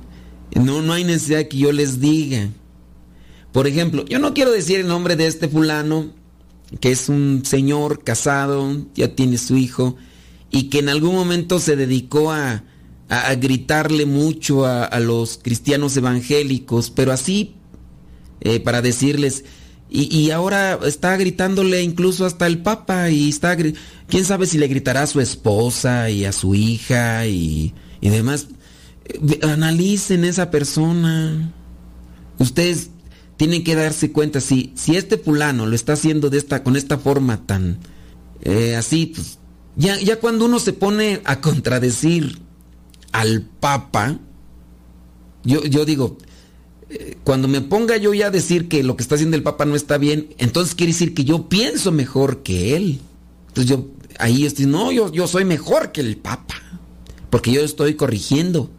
[0.54, 2.48] No, no hay necesidad que yo les diga.
[3.52, 6.12] Por ejemplo, yo no quiero decir el nombre de este fulano,
[6.80, 9.96] que es un señor casado, ya tiene su hijo,
[10.50, 12.64] y que en algún momento se dedicó a,
[13.08, 17.54] a, gritarle mucho a, a, los cristianos evangélicos, pero así,
[18.40, 19.44] eh, para decirles,
[19.90, 24.68] y, y, ahora está gritándole incluso hasta el Papa y está, quién sabe si le
[24.68, 27.72] gritará a su esposa y a su hija y,
[28.02, 28.48] y demás.
[29.42, 31.50] Analicen esa persona.
[32.38, 32.90] Ustedes
[33.38, 36.98] tienen que darse cuenta si, si este fulano lo está haciendo de esta, con esta
[36.98, 37.78] forma tan
[38.42, 39.38] eh, así, pues,
[39.76, 42.40] ya, ya cuando uno se pone a contradecir
[43.12, 44.18] al Papa,
[45.44, 46.18] yo, yo digo,
[47.24, 49.76] cuando me ponga yo ya a decir que lo que está haciendo el Papa no
[49.76, 53.00] está bien, entonces quiere decir que yo pienso mejor que él.
[53.48, 56.54] Entonces yo ahí estoy, no, yo, yo soy mejor que el Papa,
[57.30, 58.70] porque yo estoy corrigiendo.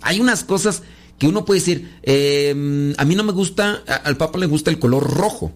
[0.00, 0.82] Hay unas cosas
[1.24, 4.78] que uno puede decir, eh, a mí no me gusta, al Papa le gusta el
[4.78, 5.52] color rojo,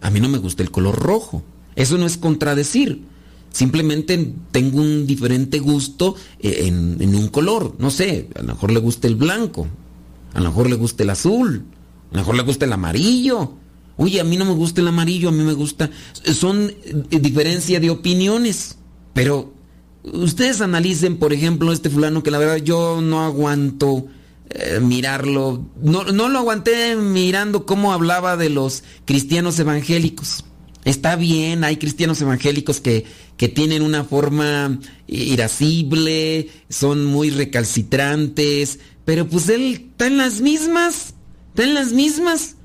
[0.00, 1.42] a mí no me gusta el color rojo.
[1.74, 3.02] Eso no es contradecir.
[3.50, 7.74] Simplemente tengo un diferente gusto en, en un color.
[7.80, 9.66] No sé, a lo mejor le gusta el blanco,
[10.32, 11.64] a lo mejor le gusta el azul,
[12.12, 13.54] a lo mejor le gusta el amarillo.
[13.96, 15.90] Oye, a mí no me gusta el amarillo, a mí me gusta...
[16.22, 16.72] Son
[17.10, 18.76] diferencia de opiniones.
[19.12, 19.52] Pero
[20.04, 24.06] ustedes analicen, por ejemplo, este fulano que la verdad yo no aguanto
[24.50, 25.64] eh, mirarlo.
[25.80, 30.44] No, no lo aguanté mirando cómo hablaba de los cristianos evangélicos.
[30.84, 33.04] Está bien, hay cristianos evangélicos que,
[33.36, 41.14] que tienen una forma irascible, son muy recalcitrantes, pero pues él está en las mismas,
[41.50, 42.56] está en las mismas.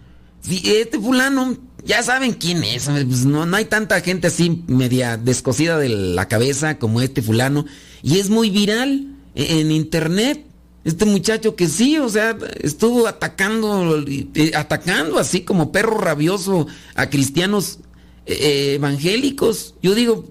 [0.50, 5.78] Este fulano, ya saben quién es, pues no, no hay tanta gente así media descosida
[5.78, 7.66] de la cabeza como este fulano.
[8.02, 10.46] Y es muy viral en internet.
[10.86, 14.06] Este muchacho que sí, o sea, estuvo atacando,
[14.54, 17.80] atacando así como perro rabioso a cristianos
[18.28, 19.74] eh, evangélicos.
[19.82, 20.26] Yo digo,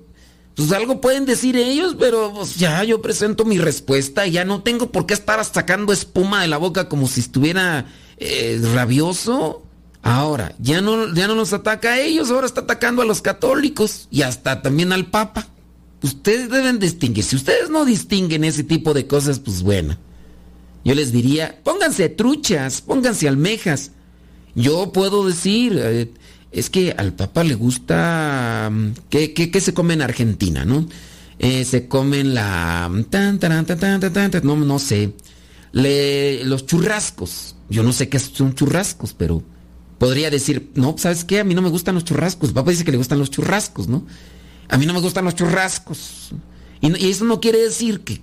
[0.55, 4.63] pues algo pueden decir ellos, pero pues, ya yo presento mi respuesta y ya no
[4.63, 7.87] tengo por qué estar sacando espuma de la boca como si estuviera
[8.19, 9.65] eh, rabioso.
[10.03, 14.07] Ahora, ya no, ya no nos ataca a ellos, ahora está atacando a los católicos
[14.13, 15.49] y hasta también al Papa.
[16.01, 17.25] Ustedes deben distinguir.
[17.25, 19.97] Si ustedes no distinguen ese tipo de cosas, pues bueno.
[20.85, 23.93] Yo les diría, pónganse truchas, pónganse almejas.
[24.55, 26.11] Yo puedo decir, eh,
[26.53, 28.69] es que al Papa le gusta...
[28.71, 30.87] mm, ¿Qué, qué- qué se come en Argentina, no?
[31.39, 32.91] Eh, se comen la...
[33.11, 35.15] tan, taran, tan, tan, tan, no, no sé.
[35.73, 37.57] Le- los churrascos.
[37.71, 39.43] Yo no sé qué son churrascos, pero
[39.99, 41.41] podría decir, no, ¿sabes qué?
[41.41, 42.51] A mí no me gustan los churrascos.
[42.51, 44.07] El Papa dice que le gustan los churrascos, ¿no?
[44.69, 46.33] A mí no me gustan los churrascos.
[46.83, 48.21] Y, y eso no quiere decir que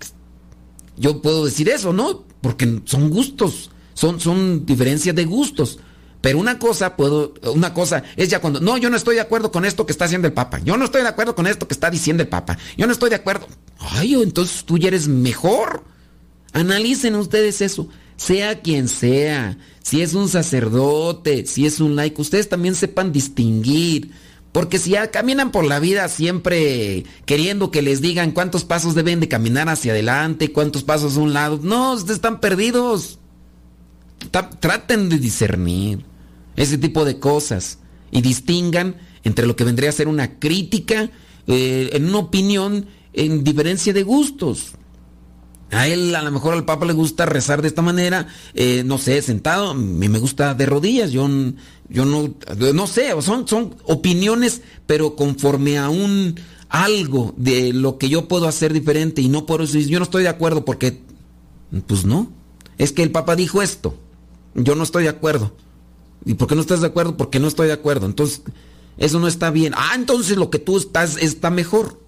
[0.98, 2.24] yo puedo decir eso, ¿no?
[2.42, 5.80] Porque son gustos, son, son diferencias de gustos.
[6.22, 9.52] Pero una cosa puedo, una cosa es ya cuando, no, yo no estoy de acuerdo
[9.52, 10.60] con esto que está haciendo el Papa.
[10.64, 12.58] Yo no estoy de acuerdo con esto que está diciendo el Papa.
[12.78, 13.48] Yo no estoy de acuerdo.
[13.80, 15.84] Ay, entonces tú ya eres mejor.
[16.54, 17.88] Analicen ustedes eso.
[18.18, 24.12] Sea quien sea, si es un sacerdote, si es un laico, ustedes también sepan distinguir.
[24.52, 29.22] Porque si ya caminan por la vida siempre queriendo que les digan cuántos pasos deben
[29.22, 33.20] de caminar hacia adelante, cuántos pasos a un lado, no, están perdidos.
[34.60, 36.06] Traten de discernir
[36.56, 37.80] ese tipo de cosas
[38.12, 41.10] y distingan entre lo que vendría a ser una crítica,
[41.48, 44.74] eh, en una opinión, en diferencia de gustos.
[45.72, 48.98] A él, a lo mejor al Papa le gusta rezar de esta manera, eh, no
[48.98, 51.30] sé, sentado, a mí me gusta de rodillas, yo,
[51.90, 52.34] yo no,
[52.74, 56.36] no sé, son, son opiniones, pero conforme a un
[56.68, 60.24] algo de lo que yo puedo hacer diferente y no por eso, yo no estoy
[60.24, 61.02] de acuerdo porque,
[61.88, 62.32] pues no,
[62.78, 63.96] es que el Papa dijo esto,
[64.56, 65.54] yo no estoy de acuerdo.
[66.26, 67.18] ¿Y por qué no estás de acuerdo?
[67.18, 68.06] Porque no estoy de acuerdo.
[68.06, 68.44] Entonces,
[68.98, 69.74] eso no está bien.
[69.76, 72.00] Ah, entonces lo que tú estás está mejor.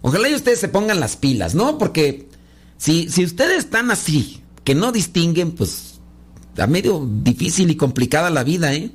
[0.00, 1.78] Ojalá y ustedes se pongan las pilas, ¿no?
[1.78, 2.28] Porque
[2.82, 6.00] si, si ustedes están así, que no distinguen, pues
[6.48, 8.90] está medio difícil y complicada la vida, ¿eh?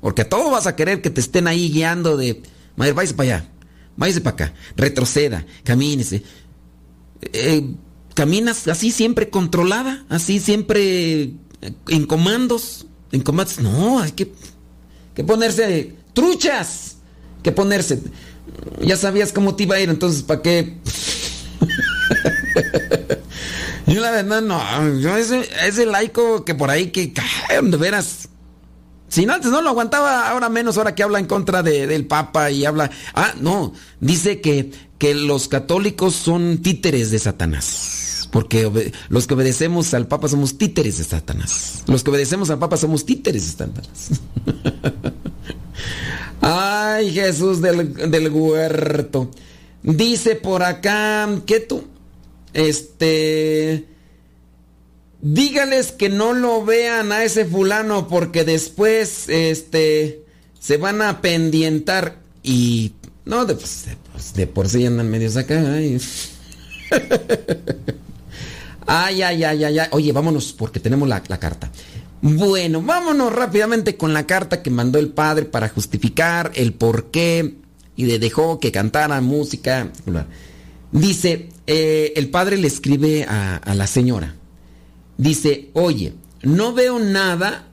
[0.00, 2.42] Porque a todo vas a querer que te estén ahí guiando de,
[2.74, 3.48] madre, váyase para allá,
[3.96, 6.24] váyase para acá, retroceda, camínese.
[7.20, 7.70] Eh,
[8.14, 11.32] caminas así siempre controlada, así siempre eh,
[11.86, 13.60] en comandos, en comandos.
[13.60, 14.32] No, hay que,
[15.14, 16.96] que ponerse truchas,
[17.44, 18.02] que ponerse.
[18.80, 20.80] Ya sabías cómo te iba a ir, entonces ¿para qué?
[23.86, 24.60] yo la verdad no,
[25.00, 27.12] yo ese, laico que por ahí que,
[27.62, 28.28] de veras.
[29.08, 32.52] Si antes no lo aguantaba, ahora menos, ahora que habla en contra de- del Papa
[32.52, 32.92] y habla...
[33.12, 38.28] Ah, no, dice que, que los católicos son títeres de Satanás.
[38.30, 41.82] Porque los que obedecemos al Papa somos títeres de Satanás.
[41.88, 44.20] Los que obedecemos al Papa somos títeres de Satanás.
[46.40, 49.30] Ay, Jesús del, del huerto.
[49.82, 51.84] Dice por acá, ¿qué tú?
[52.52, 53.86] Este...
[55.22, 60.24] Dígales que no lo vean a ese fulano porque después este
[60.58, 62.92] se van a pendientar y
[63.26, 65.60] no de, pues, pues, por sí andan medios acá.
[65.60, 66.00] Ay.
[68.86, 69.88] ay, ay, ay, ay, ay.
[69.90, 71.70] Oye, vámonos porque tenemos la, la carta.
[72.22, 77.56] Bueno, vámonos rápidamente con la carta que mandó el padre para justificar el por qué
[77.96, 79.90] y le dejó que cantara música.
[80.92, 84.34] Dice, eh, el padre le escribe a, a la señora.
[85.16, 87.68] Dice, oye, no veo nada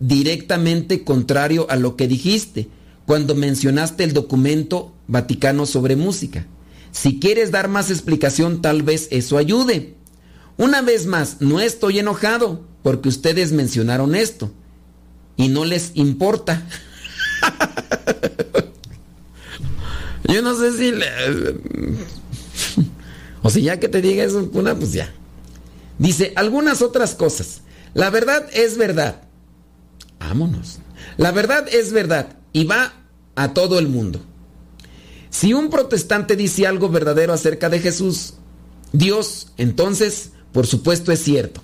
[0.00, 2.68] directamente contrario a lo que dijiste
[3.06, 6.46] cuando mencionaste el documento Vaticano sobre música.
[6.90, 9.94] Si quieres dar más explicación, tal vez eso ayude.
[10.58, 14.52] Una vez más, no estoy enojado porque ustedes mencionaron esto
[15.38, 16.66] y no les importa.
[20.24, 20.92] Yo no sé si...
[20.92, 21.06] le-
[23.48, 25.10] O sea, ya que te diga eso, una, pues ya.
[25.98, 27.62] Dice, algunas otras cosas.
[27.94, 29.22] La verdad es verdad.
[30.20, 30.80] Vámonos.
[31.16, 32.92] La verdad es verdad y va
[33.36, 34.20] a todo el mundo.
[35.30, 38.34] Si un protestante dice algo verdadero acerca de Jesús,
[38.92, 41.62] Dios, entonces, por supuesto, es cierto.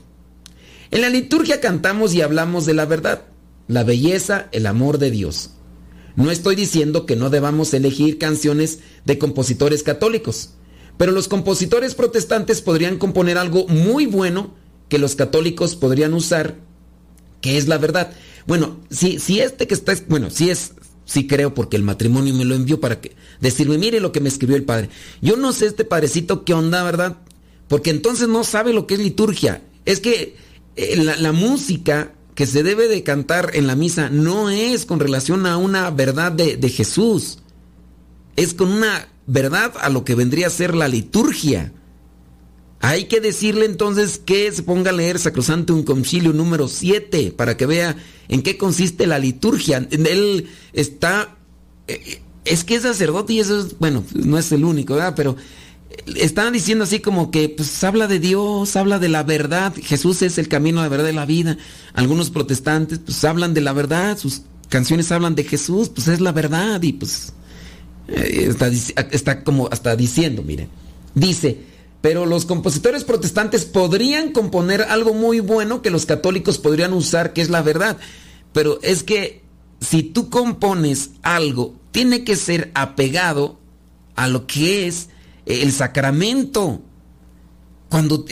[0.91, 3.25] En la liturgia cantamos y hablamos de la verdad,
[3.69, 5.51] la belleza, el amor de Dios.
[6.17, 10.55] No estoy diciendo que no debamos elegir canciones de compositores católicos,
[10.97, 14.55] pero los compositores protestantes podrían componer algo muy bueno
[14.89, 16.57] que los católicos podrían usar,
[17.41, 18.13] que es la verdad.
[18.47, 20.73] Bueno, si, si este que está, bueno, si es,
[21.05, 24.29] sí creo porque el matrimonio me lo envió para que decirme, mire lo que me
[24.29, 24.91] escribió el padre.
[25.21, 27.19] Yo no sé este padrecito qué onda, ¿verdad?
[27.69, 29.63] Porque entonces no sabe lo que es liturgia.
[29.85, 30.37] Es que
[30.77, 35.01] eh, la, la música que se debe de cantar en la misa no es con
[35.01, 37.39] relación a una verdad de, de Jesús.
[38.37, 41.73] Es con una verdad a lo que vendría a ser la liturgia.
[42.81, 47.65] Hay que decirle entonces que se ponga a leer Sacrosantum Concilio número 7 para que
[47.67, 47.97] vea
[48.29, 49.87] en qué consiste la liturgia.
[49.91, 51.37] Él está...
[51.89, 55.15] eh, Es que es sacerdote y eso es, bueno, no es el único, ¿verdad?
[55.17, 55.35] Pero
[56.15, 60.37] están diciendo así como que pues habla de Dios, habla de la verdad, Jesús es
[60.37, 61.57] el camino, la verdad de la vida.
[61.95, 66.33] Algunos protestantes pues hablan de la verdad, sus canciones hablan de Jesús, pues es la
[66.33, 67.33] verdad y pues
[68.09, 70.69] está, dic- está como hasta diciendo, miren,
[71.15, 71.59] dice,
[72.01, 77.41] pero los compositores protestantes podrían componer algo muy bueno que los católicos podrían usar, que
[77.41, 77.97] es la verdad.
[78.53, 79.43] Pero es que
[79.81, 83.59] si tú compones algo, tiene que ser apegado
[84.17, 85.09] a lo que es
[85.47, 86.83] el sacramento.
[87.89, 88.27] Cuando,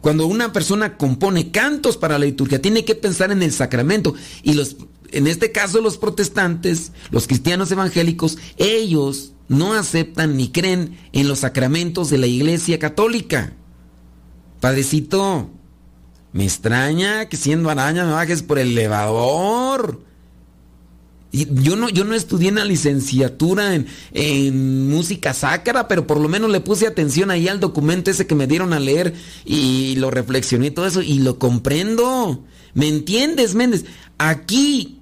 [0.00, 4.14] cuando una persona compone cantos para la liturgia, tiene que pensar en el sacramento.
[4.42, 4.76] Y los,
[5.12, 11.40] en este caso los protestantes, los cristianos evangélicos, ellos no aceptan ni creen en los
[11.40, 13.52] sacramentos de la iglesia católica.
[14.60, 15.50] Padrecito,
[16.32, 20.02] me extraña que siendo araña me bajes por el elevador.
[21.32, 26.28] Y yo no, yo no estudié una licenciatura en, en música sacra, pero por lo
[26.28, 29.12] menos le puse atención ahí al documento ese que me dieron a leer
[29.44, 32.44] y lo reflexioné todo eso y lo comprendo.
[32.74, 33.84] ¿Me entiendes, Méndez?
[34.18, 34.95] Aquí,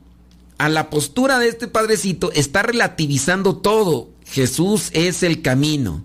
[0.58, 4.10] a la postura de este padrecito, está relativizando todo.
[4.26, 6.04] Jesús es el camino.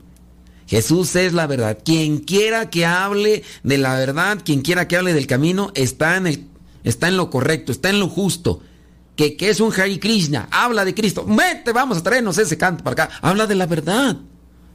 [0.67, 1.79] Jesús es la verdad.
[1.83, 6.27] Quien quiera que hable de la verdad, quien quiera que hable del camino, está en,
[6.27, 6.47] el,
[6.83, 8.61] está en lo correcto, está en lo justo.
[9.15, 11.25] Que, que es un Hare Krishna, habla de Cristo.
[11.25, 13.19] Vete, vamos a traernos ese canto para acá.
[13.21, 14.17] Habla de la verdad.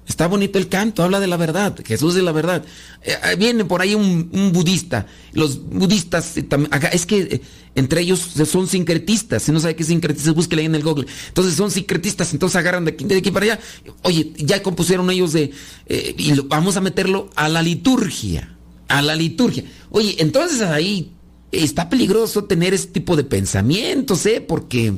[0.07, 1.79] Está bonito el canto, habla de la verdad.
[1.85, 2.63] Jesús es la verdad.
[3.03, 5.07] Eh, eh, viene por ahí un, budista.
[5.33, 6.47] Los budistas, eh,
[6.93, 7.41] es que
[7.75, 9.43] entre ellos son sincretistas.
[9.43, 11.07] Si no sabe qué es sincretista, búsquele ahí en el Google.
[11.29, 13.61] Entonces son sincretistas, entonces agarran de aquí, de aquí para allá.
[14.03, 15.53] Oye, ya compusieron ellos de.
[15.89, 18.57] y vamos a meterlo a la liturgia.
[18.89, 19.65] A la liturgia.
[19.89, 21.13] Oye, entonces ahí
[21.51, 24.45] está peligroso tener ese tipo de pensamientos, ¿eh?
[24.47, 24.93] Porque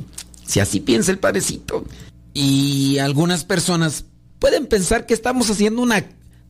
[0.45, 1.85] si así piensa el padrecito.
[2.33, 4.05] Y algunas personas
[4.39, 6.03] pueden pensar que estamos haciendo una,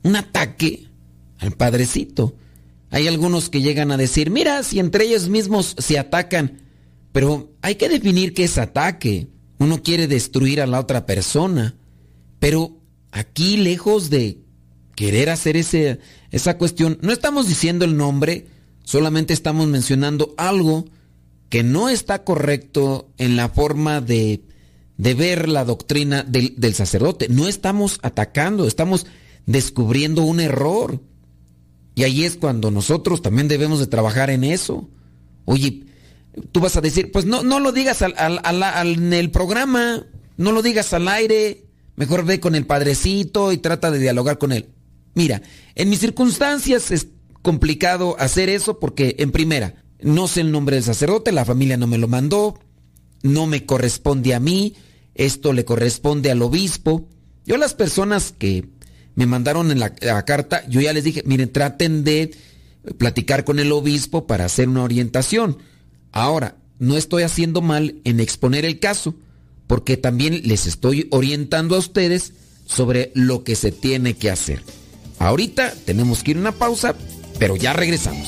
[0.04, 0.88] un ataque
[1.40, 2.36] al padrecito.
[2.90, 6.62] Hay algunos que llegan a decir, mira, si entre ellos mismos se atacan,
[7.12, 9.28] pero hay que definir qué es ataque.
[9.60, 11.76] Uno quiere destruir a la otra persona,
[12.40, 12.80] pero
[13.12, 14.40] aquí lejos de
[14.96, 16.00] querer hacer ese,
[16.32, 18.48] esa cuestión, no estamos diciendo el nombre,
[18.84, 20.86] solamente estamos mencionando algo
[21.50, 24.42] que no está correcto en la forma de,
[24.98, 27.28] de ver la doctrina del, sacerdote.
[27.30, 29.06] No estamos atacando, estamos
[29.46, 31.02] descubriendo un error.
[31.96, 34.90] Y ahí es cuando nosotros también debemos de trabajar en eso.
[35.46, 35.84] Oye,
[36.52, 39.32] tú vas a decir, pues no, no lo digas al, al- al- al- en el
[39.32, 44.38] programa, no lo digas al aire, mejor ve con el padrecito y trata de dialogar
[44.38, 44.68] con él.
[45.16, 45.42] Mira,
[45.74, 47.08] en mis circunstancias es
[47.42, 51.88] complicado hacer eso porque, en primera, no sé el nombre del sacerdote, la familia no
[51.88, 52.60] me lo mandó,
[53.24, 54.76] no me corresponde a mí,
[55.18, 57.08] esto le corresponde al obispo.
[57.46, 58.66] Yo las personas que
[59.16, 62.32] me mandaron en la, la carta, yo ya les dije, miren, traten de
[62.98, 65.58] platicar con el obispo para hacer una orientación.
[66.12, 69.16] Ahora, no estoy haciendo mal en exponer el caso,
[69.66, 72.34] porque también les estoy orientando a ustedes
[72.66, 74.62] sobre lo que se tiene que hacer.
[75.20, 76.96] Ahorita tenemos que ir a una pausa,
[77.40, 78.28] pero ya regresamos.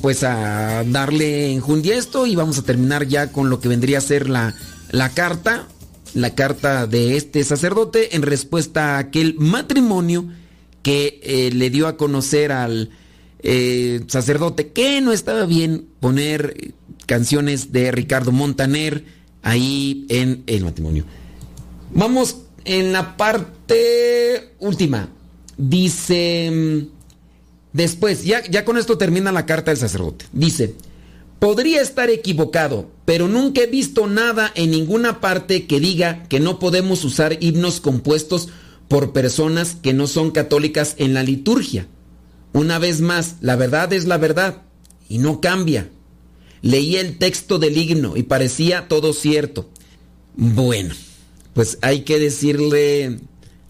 [0.00, 4.02] pues a darle enjundia esto y vamos a terminar ya con lo que vendría a
[4.02, 4.54] ser la,
[4.90, 5.68] la carta,
[6.14, 10.26] la carta de este sacerdote en respuesta a aquel matrimonio
[10.82, 12.90] que eh, le dio a conocer al
[13.42, 16.74] eh, sacerdote que no estaba bien poner
[17.06, 19.04] canciones de Ricardo Montaner
[19.42, 21.04] ahí en el matrimonio.
[21.92, 25.08] Vamos en la parte última.
[25.56, 26.88] Dice...
[27.72, 30.26] Después, ya, ya con esto termina la carta del sacerdote.
[30.32, 30.74] Dice,
[31.38, 36.58] podría estar equivocado, pero nunca he visto nada en ninguna parte que diga que no
[36.58, 38.48] podemos usar himnos compuestos
[38.88, 41.86] por personas que no son católicas en la liturgia.
[42.52, 44.62] Una vez más, la verdad es la verdad
[45.08, 45.88] y no cambia.
[46.62, 49.70] Leí el texto del himno y parecía todo cierto.
[50.36, 50.94] Bueno,
[51.54, 53.20] pues hay que decirle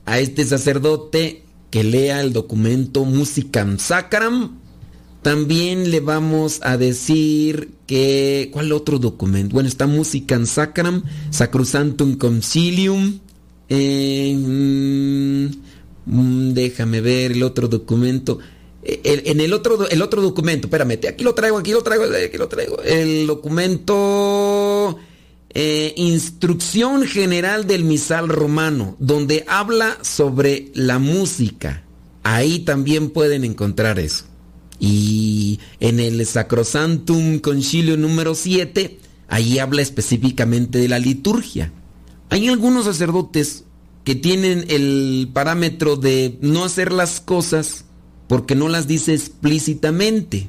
[0.07, 4.58] a este sacerdote que lea el documento Musicam Sacram.
[5.22, 8.48] También le vamos a decir que...
[8.52, 9.52] ¿Cuál otro documento?
[9.54, 13.18] Bueno, está Musicam Sacram, Sacrosantum Concilium.
[16.06, 18.38] mm, déjame ver el otro documento.
[18.82, 22.04] Eh, el- en el otro, el otro documento, espérame, aquí lo traigo, aquí lo traigo,
[22.04, 22.82] aquí lo traigo.
[22.82, 24.96] El documento
[25.53, 31.82] eh, Instrucción General del Misal Romano, donde habla sobre la música.
[32.22, 34.24] Ahí también pueden encontrar eso.
[34.78, 38.98] Y en el Sacrosantum Concilio número 7,
[39.28, 41.72] ahí habla específicamente de la liturgia.
[42.30, 43.64] Hay algunos sacerdotes
[44.05, 47.84] que tienen el parámetro de no hacer las cosas
[48.28, 50.48] porque no las dice explícitamente.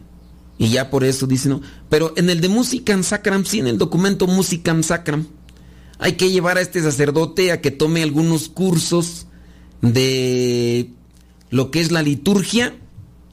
[0.62, 1.62] Y ya por eso dicen, no.
[1.90, 5.26] Pero en el de Musicam Sacram, sí, en el documento Musicam Sacram,
[5.98, 9.26] hay que llevar a este sacerdote a que tome algunos cursos
[9.82, 10.92] de
[11.50, 12.76] lo que es la liturgia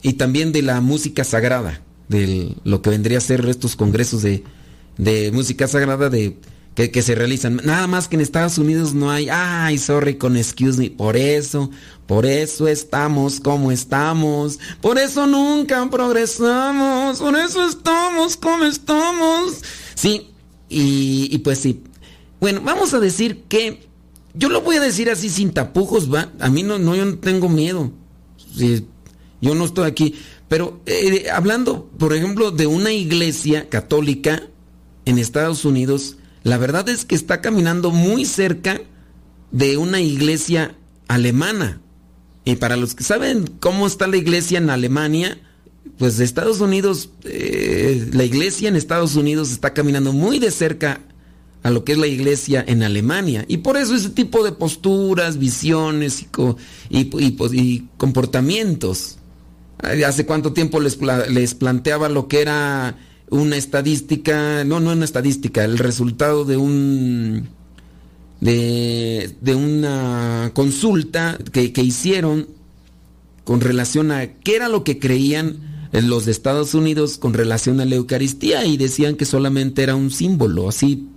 [0.01, 4.43] y también de la música sagrada, de lo que vendría a ser estos congresos de,
[4.97, 6.35] de música sagrada de
[6.87, 7.59] que, se realizan.
[7.63, 11.69] Nada más que en Estados Unidos no hay, ay, sorry con excuse me, por eso,
[12.07, 19.61] por eso estamos como estamos, por eso nunca progresamos, por eso estamos como estamos.
[19.95, 20.29] Sí,
[20.69, 21.83] y, y pues sí.
[22.39, 23.89] Bueno, vamos a decir que
[24.33, 26.31] yo lo voy a decir así sin tapujos, va.
[26.39, 27.91] A mí no, no, yo no tengo miedo.
[28.55, 28.85] Sí,
[29.41, 30.15] yo no estoy aquí.
[30.47, 34.43] Pero eh, hablando, por ejemplo, de una iglesia católica
[35.05, 38.81] en Estados Unidos, la verdad es que está caminando muy cerca
[39.51, 40.75] de una iglesia
[41.07, 41.81] alemana.
[42.45, 45.37] Y para los que saben cómo está la iglesia en Alemania,
[45.97, 51.01] pues de Estados Unidos, eh, la iglesia en Estados Unidos está caminando muy de cerca
[51.61, 53.43] a lo que es la iglesia en Alemania.
[53.47, 56.27] Y por eso ese tipo de posturas, visiones y,
[56.89, 59.17] y comportamientos.
[59.81, 60.97] ¿Hace cuánto tiempo les,
[61.29, 62.97] les planteaba lo que era
[63.29, 64.63] una estadística?
[64.63, 67.49] No, no una estadística, el resultado de un...
[68.41, 72.47] De, de una consulta que, que hicieron
[73.43, 77.81] con relación a qué era lo que creían en los de Estados Unidos con relación
[77.81, 81.07] a la Eucaristía y decían que solamente era un símbolo, así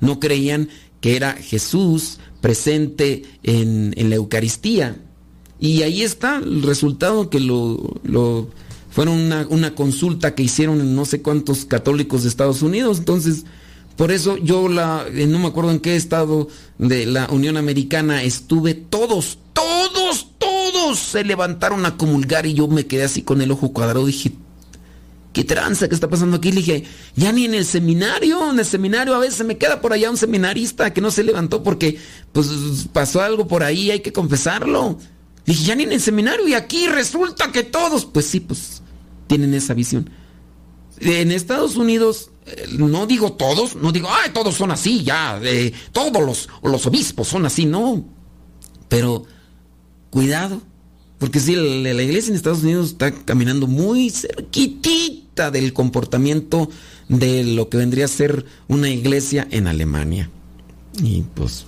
[0.00, 0.68] no creían
[1.00, 5.00] que era Jesús presente en, en la Eucaristía.
[5.58, 8.48] Y ahí está el resultado que lo, lo
[8.92, 12.98] fueron una, una consulta que hicieron en no sé cuántos católicos de Estados Unidos.
[12.98, 13.44] Entonces,
[13.96, 18.22] por eso yo la, eh, no me acuerdo en qué estado de la Unión Americana
[18.22, 23.50] estuve, todos, todos, todos se levantaron a comulgar y yo me quedé así con el
[23.50, 24.04] ojo cuadrado.
[24.04, 24.32] Dije,
[25.32, 26.52] ¿qué tranza que está pasando aquí?
[26.52, 26.84] Le dije,
[27.16, 30.18] ya ni en el seminario, en el seminario a veces me queda por allá un
[30.18, 31.98] seminarista que no se levantó porque
[32.32, 32.48] pues
[32.92, 34.98] pasó algo por ahí, hay que confesarlo.
[35.46, 38.81] Dije, ya ni en el seminario y aquí resulta que todos, pues sí, pues
[39.32, 40.10] tienen esa visión.
[41.00, 45.72] En Estados Unidos, eh, no digo todos, no digo, ay, todos son así, ya, eh,
[45.90, 48.04] todos los, los obispos son así, no.
[48.90, 49.24] Pero
[50.10, 50.60] cuidado,
[51.18, 56.68] porque si la, iglesia en Estados Unidos está caminando muy cerquitita del comportamiento
[57.08, 60.28] de lo que vendría a ser una iglesia en Alemania.
[61.02, 61.64] Y pues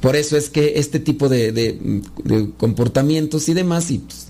[0.00, 4.27] por eso es que este tipo de- de comportamientos y demás, y pues,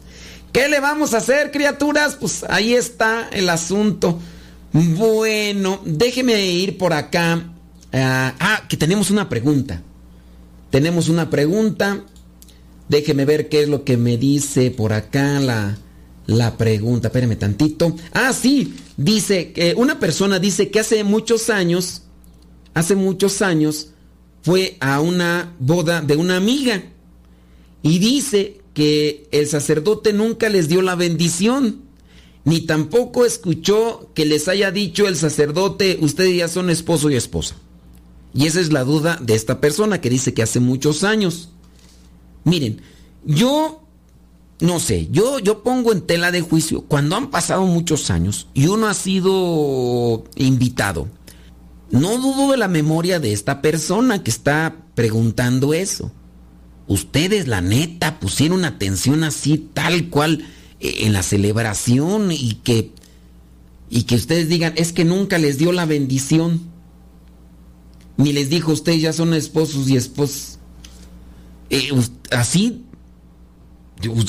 [0.53, 2.17] ¿qué le vamos a hacer, criaturas?
[2.17, 4.19] Pues ahí está el asunto.
[4.73, 7.53] Bueno, déjeme ir por acá.
[7.93, 9.83] Ah, ah, que tenemos una pregunta.
[10.71, 12.05] Tenemos una pregunta.
[12.89, 15.79] Déjeme ver qué es lo que me dice por acá la,
[16.27, 17.09] la pregunta.
[17.09, 17.97] Espéreme tantito.
[18.13, 18.75] Ah, sí.
[18.97, 22.03] Dice que una persona dice que hace muchos años,
[22.75, 23.91] hace muchos años,
[24.43, 26.83] fue a una boda de una amiga.
[27.83, 31.83] Y dice que el sacerdote nunca les dio la bendición.
[32.45, 37.57] Ni tampoco escuchó que les haya dicho el sacerdote, ustedes ya son esposo y esposa.
[38.33, 41.49] Y esa es la duda de esta persona que dice que hace muchos años.
[42.45, 42.81] Miren,
[43.25, 43.83] yo
[44.61, 48.69] no sé, yo, yo pongo en tela de juicio, cuando han pasado muchos años y
[48.69, 51.09] uno ha sido invitado,
[51.91, 56.13] no dudo de la memoria de esta persona que está preguntando eso.
[56.89, 60.47] Ustedes, la neta, pusieron atención así, tal cual,
[60.81, 62.93] eh, en la celebración y que,
[63.91, 66.63] y que ustedes digan, es que nunca les dio la bendición.
[68.17, 70.59] Ni les dijo, ustedes ya son esposos y esposas.
[71.69, 71.91] Eh,
[72.31, 72.85] así,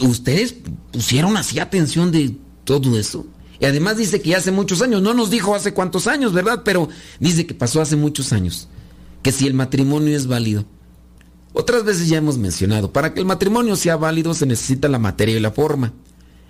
[0.02, 0.54] ustedes
[0.92, 2.36] pusieron así atención de
[2.66, 3.26] todo eso.
[3.62, 6.64] Y además dice que ya hace muchos años, no nos dijo hace cuántos años, ¿verdad?
[6.66, 6.90] Pero
[7.22, 8.68] dice que pasó hace muchos años.
[9.22, 10.66] Que si el matrimonio es válido.
[11.60, 15.36] Otras veces ya hemos mencionado, para que el matrimonio sea válido se necesita la materia
[15.36, 15.92] y la forma.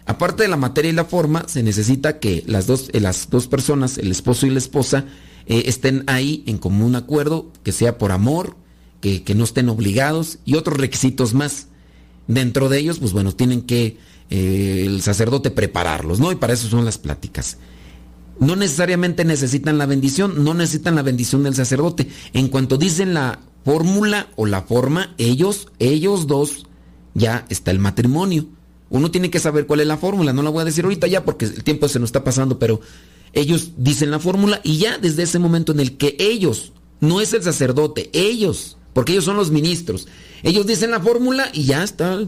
[0.06, 3.48] Aparte de la materia y la forma, se necesita que las dos, eh, las dos
[3.48, 5.06] personas, el esposo y la esposa,
[5.48, 8.56] eh, estén ahí en común acuerdo, que sea por amor,
[9.02, 11.70] que, que no estén obligados y otros requisitos más.
[12.28, 13.98] Dentro de ellos, pues bueno, tienen que
[14.30, 16.32] eh, el sacerdote prepararlos, ¿no?
[16.32, 17.58] Y para eso son las pláticas.
[18.40, 22.08] No necesariamente necesitan la bendición, no necesitan la bendición del sacerdote.
[22.34, 26.66] En cuanto dicen la fórmula o la forma, ellos, ellos dos,
[27.14, 28.46] ya está el matrimonio.
[28.90, 31.24] Uno tiene que saber cuál es la fórmula, no la voy a decir ahorita ya
[31.24, 32.82] porque el tiempo se nos está pasando, pero
[33.34, 37.34] ellos dicen la fórmula y ya desde ese momento en el que ellos, no es
[37.34, 40.08] el sacerdote, ellos, porque ellos son los ministros,
[40.42, 42.20] ellos dicen la fórmula y ya está,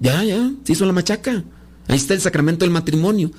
[0.00, 1.44] ya, ya, se hizo la machaca.
[1.88, 3.30] Ahí está el sacramento del matrimonio.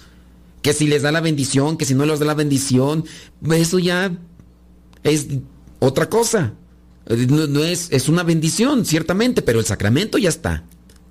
[0.61, 3.05] Que si les da la bendición, que si no les da la bendición,
[3.51, 4.17] eso ya
[5.03, 5.27] es
[5.79, 6.53] otra cosa.
[7.07, 10.63] Eh, No, es, es una bendición, ciertamente, pero el sacramento ya está.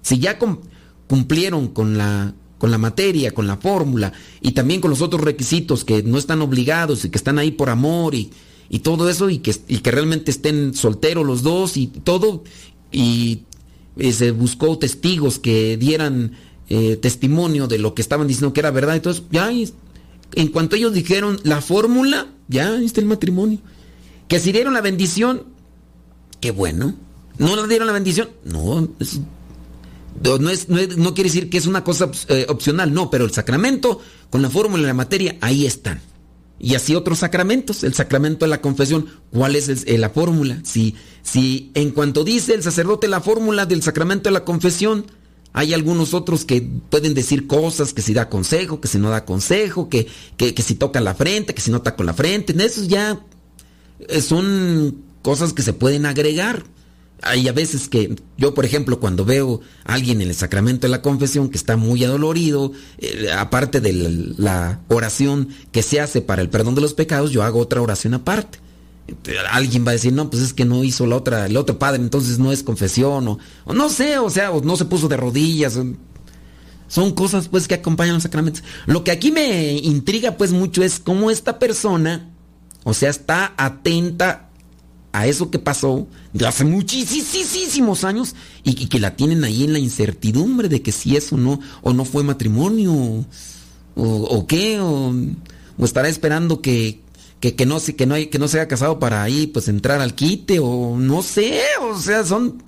[0.03, 0.59] Si ya cum-
[1.07, 5.85] cumplieron con la, con la materia, con la fórmula y también con los otros requisitos
[5.85, 8.31] que no están obligados y que están ahí por amor y,
[8.69, 12.45] y todo eso y que, y que realmente estén solteros los dos y todo
[12.91, 13.43] y,
[14.13, 16.33] se buscó testigos que dieran
[16.71, 18.97] eh, testimonio de lo que estaban diciendo que era verdad.
[18.97, 23.59] Entonces, ya, en cuanto ellos dijeron la fórmula, ya está el matrimonio.
[24.29, 25.45] Que si dieron la bendición,
[26.43, 26.95] qué bueno.
[27.39, 28.29] ¿No le dieron la bendición?
[28.45, 28.87] No,
[30.39, 34.01] no, es, no, quiere decir que es una cosa eh, opcional, no, pero el sacramento
[34.29, 36.03] con la fórmula y la materia, ahí están.
[36.59, 40.61] Y así otros sacramentos, el sacramento de la confesión, ¿cuál es eh, la fórmula?
[40.65, 45.07] Si, si en cuanto dice el sacerdote la fórmula del sacramento de la confesión,
[45.53, 49.25] hay algunos otros que pueden decir cosas, que si da consejo, que si no da
[49.25, 52.89] consejo, que, que, que si toca la frente, que si no toca la frente, esos
[52.89, 53.21] ya
[54.21, 56.65] son cosas que se pueden agregar.
[57.25, 60.91] Hay a veces que yo, por ejemplo, cuando veo a alguien en el sacramento de
[60.91, 63.93] la confesión que está muy adolorido, eh, aparte de
[64.37, 68.15] la, oración que se hace para el perdón de los pecados, yo hago otra oración
[68.15, 68.59] aparte.
[69.51, 72.03] Alguien va a decir, no, pues es que no hizo la otra, el otro padre,
[72.03, 73.39] entonces no es confesión, o,
[73.73, 75.79] no sé, o sea, o no se puso de rodillas.
[76.89, 78.65] son cosas pues que acompañan los sacramentos.
[78.87, 82.31] Lo que aquí me intriga pues mucho es cómo esta persona,
[82.83, 84.49] o sea, está atenta
[85.13, 88.35] a eso que pasó de hace muchísimos años
[88.65, 92.05] y, que la tienen ahí en la incertidumbre de que si eso no o no
[92.05, 93.25] fue matrimonio
[93.95, 95.15] o, qué o,
[95.85, 97.01] estará esperando que,
[97.41, 100.59] que, no que no que no se haya casado para ahí pues entrar al quite
[100.61, 102.63] o no sé o sea son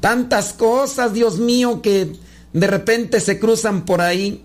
[0.00, 2.12] tantas cosas Dios mío que
[2.56, 4.42] de repente se cruzan por ahí.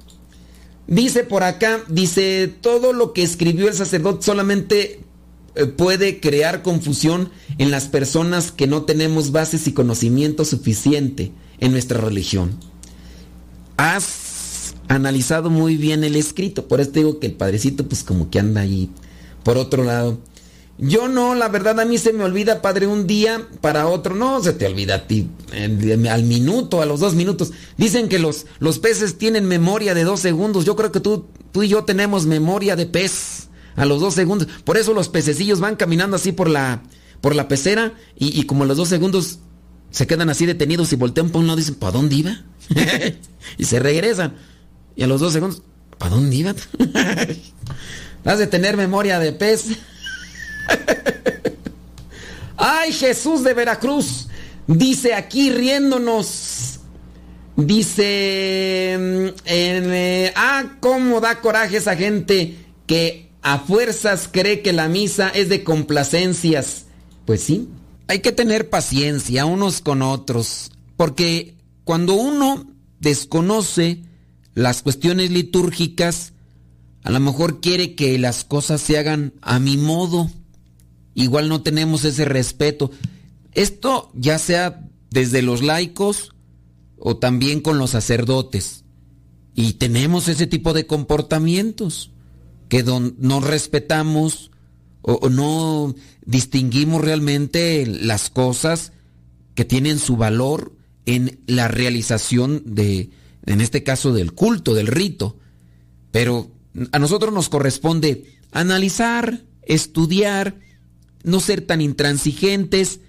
[0.86, 5.00] Dice por acá, dice, todo lo que escribió el sacerdote solamente
[5.78, 12.00] puede crear confusión en las personas que no tenemos bases y conocimiento suficiente en nuestra
[12.00, 12.58] religión.
[13.78, 18.40] Has analizado muy bien el escrito, por eso digo que el padrecito pues como que
[18.40, 18.90] anda ahí
[19.44, 20.20] por otro lado.
[20.78, 24.16] Yo no, la verdad a mí se me olvida, padre, un día para otro.
[24.16, 27.52] No, se te olvida a ti eh, al minuto, a los dos minutos.
[27.78, 30.66] Dicen que los, los peces tienen memoria de dos segundos.
[30.66, 33.41] Yo creo que tú tú y yo tenemos memoria de pez.
[33.76, 34.48] A los dos segundos.
[34.64, 36.84] Por eso los pececillos van caminando así por la,
[37.22, 39.40] por la pecera y, y como a los dos segundos
[39.92, 42.42] se quedan así detenidos y voltean por un lado y dicen, ¿para dónde iba?
[43.58, 44.36] y se regresan.
[44.96, 45.62] Y a los dos segundos,
[45.98, 46.56] ¿para dónde iba?
[48.26, 49.66] Has de tener memoria de pez.
[52.58, 54.28] ¡Ay, Jesús de Veracruz!
[54.68, 56.80] Dice aquí riéndonos.
[57.58, 62.58] Dice, mm, eh, ah, cómo da coraje esa gente
[62.88, 66.86] que a fuerzas cree que la misa es de complacencias.
[67.26, 67.70] Pues sí,
[68.08, 72.68] hay que tener paciencia unos con otros, porque cuando uno
[73.00, 74.04] desconoce
[74.54, 76.34] las cuestiones litúrgicas,
[77.04, 80.30] a lo mejor quiere que las cosas se hagan a mi modo.
[81.16, 82.92] Igual no tenemos ese respeto.
[83.54, 86.34] Esto ya sea desde los laicos
[86.98, 88.84] o también con los sacerdotes.
[89.56, 92.12] Y tenemos ese tipo de comportamientos
[92.72, 94.50] que no respetamos
[95.02, 95.94] o, o no
[96.26, 98.94] distinguimos realmente las cosas
[99.56, 100.72] que tienen su valor
[101.06, 103.10] en la realización de,
[103.46, 105.38] en este caso, del culto, del rito.
[106.12, 106.50] Pero
[106.94, 110.58] a nosotros nos corresponde analizar, estudiar,
[111.26, 113.02] no ser tan intransigentes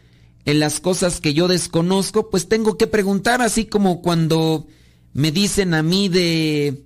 [0.45, 4.67] en las cosas que yo desconozco, pues tengo que preguntar, así como cuando
[5.13, 6.83] me dicen a mí de,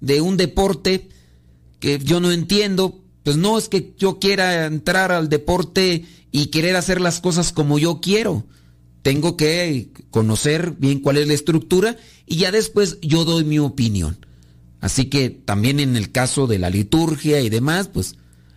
[0.00, 1.08] de un deporte
[1.80, 6.76] que yo no entiendo, pues no es que yo quiera entrar al deporte y querer
[6.76, 8.46] hacer las cosas como yo quiero.
[9.02, 11.96] Tengo que conocer bien cuál es la estructura
[12.26, 14.18] y ya después yo doy mi opinión.
[14.80, 18.16] Así que también en el caso de la liturgia y demás, pues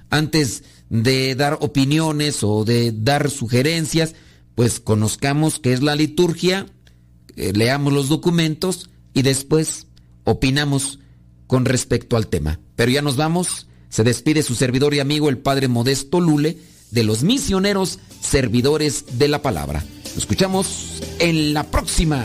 [0.09, 4.15] antes de dar opiniones o de dar sugerencias,
[4.55, 6.65] pues conozcamos qué es la liturgia,
[7.35, 9.87] eh, leamos los documentos y después
[10.23, 10.98] opinamos
[11.49, 12.59] con respecto al tema.
[12.75, 16.57] Pero ya nos vamos, se despide su servidor y amigo el Padre Modesto Lule
[16.91, 19.83] de los misioneros servidores de la palabra.
[20.03, 22.23] Nos escuchamos en la próxima.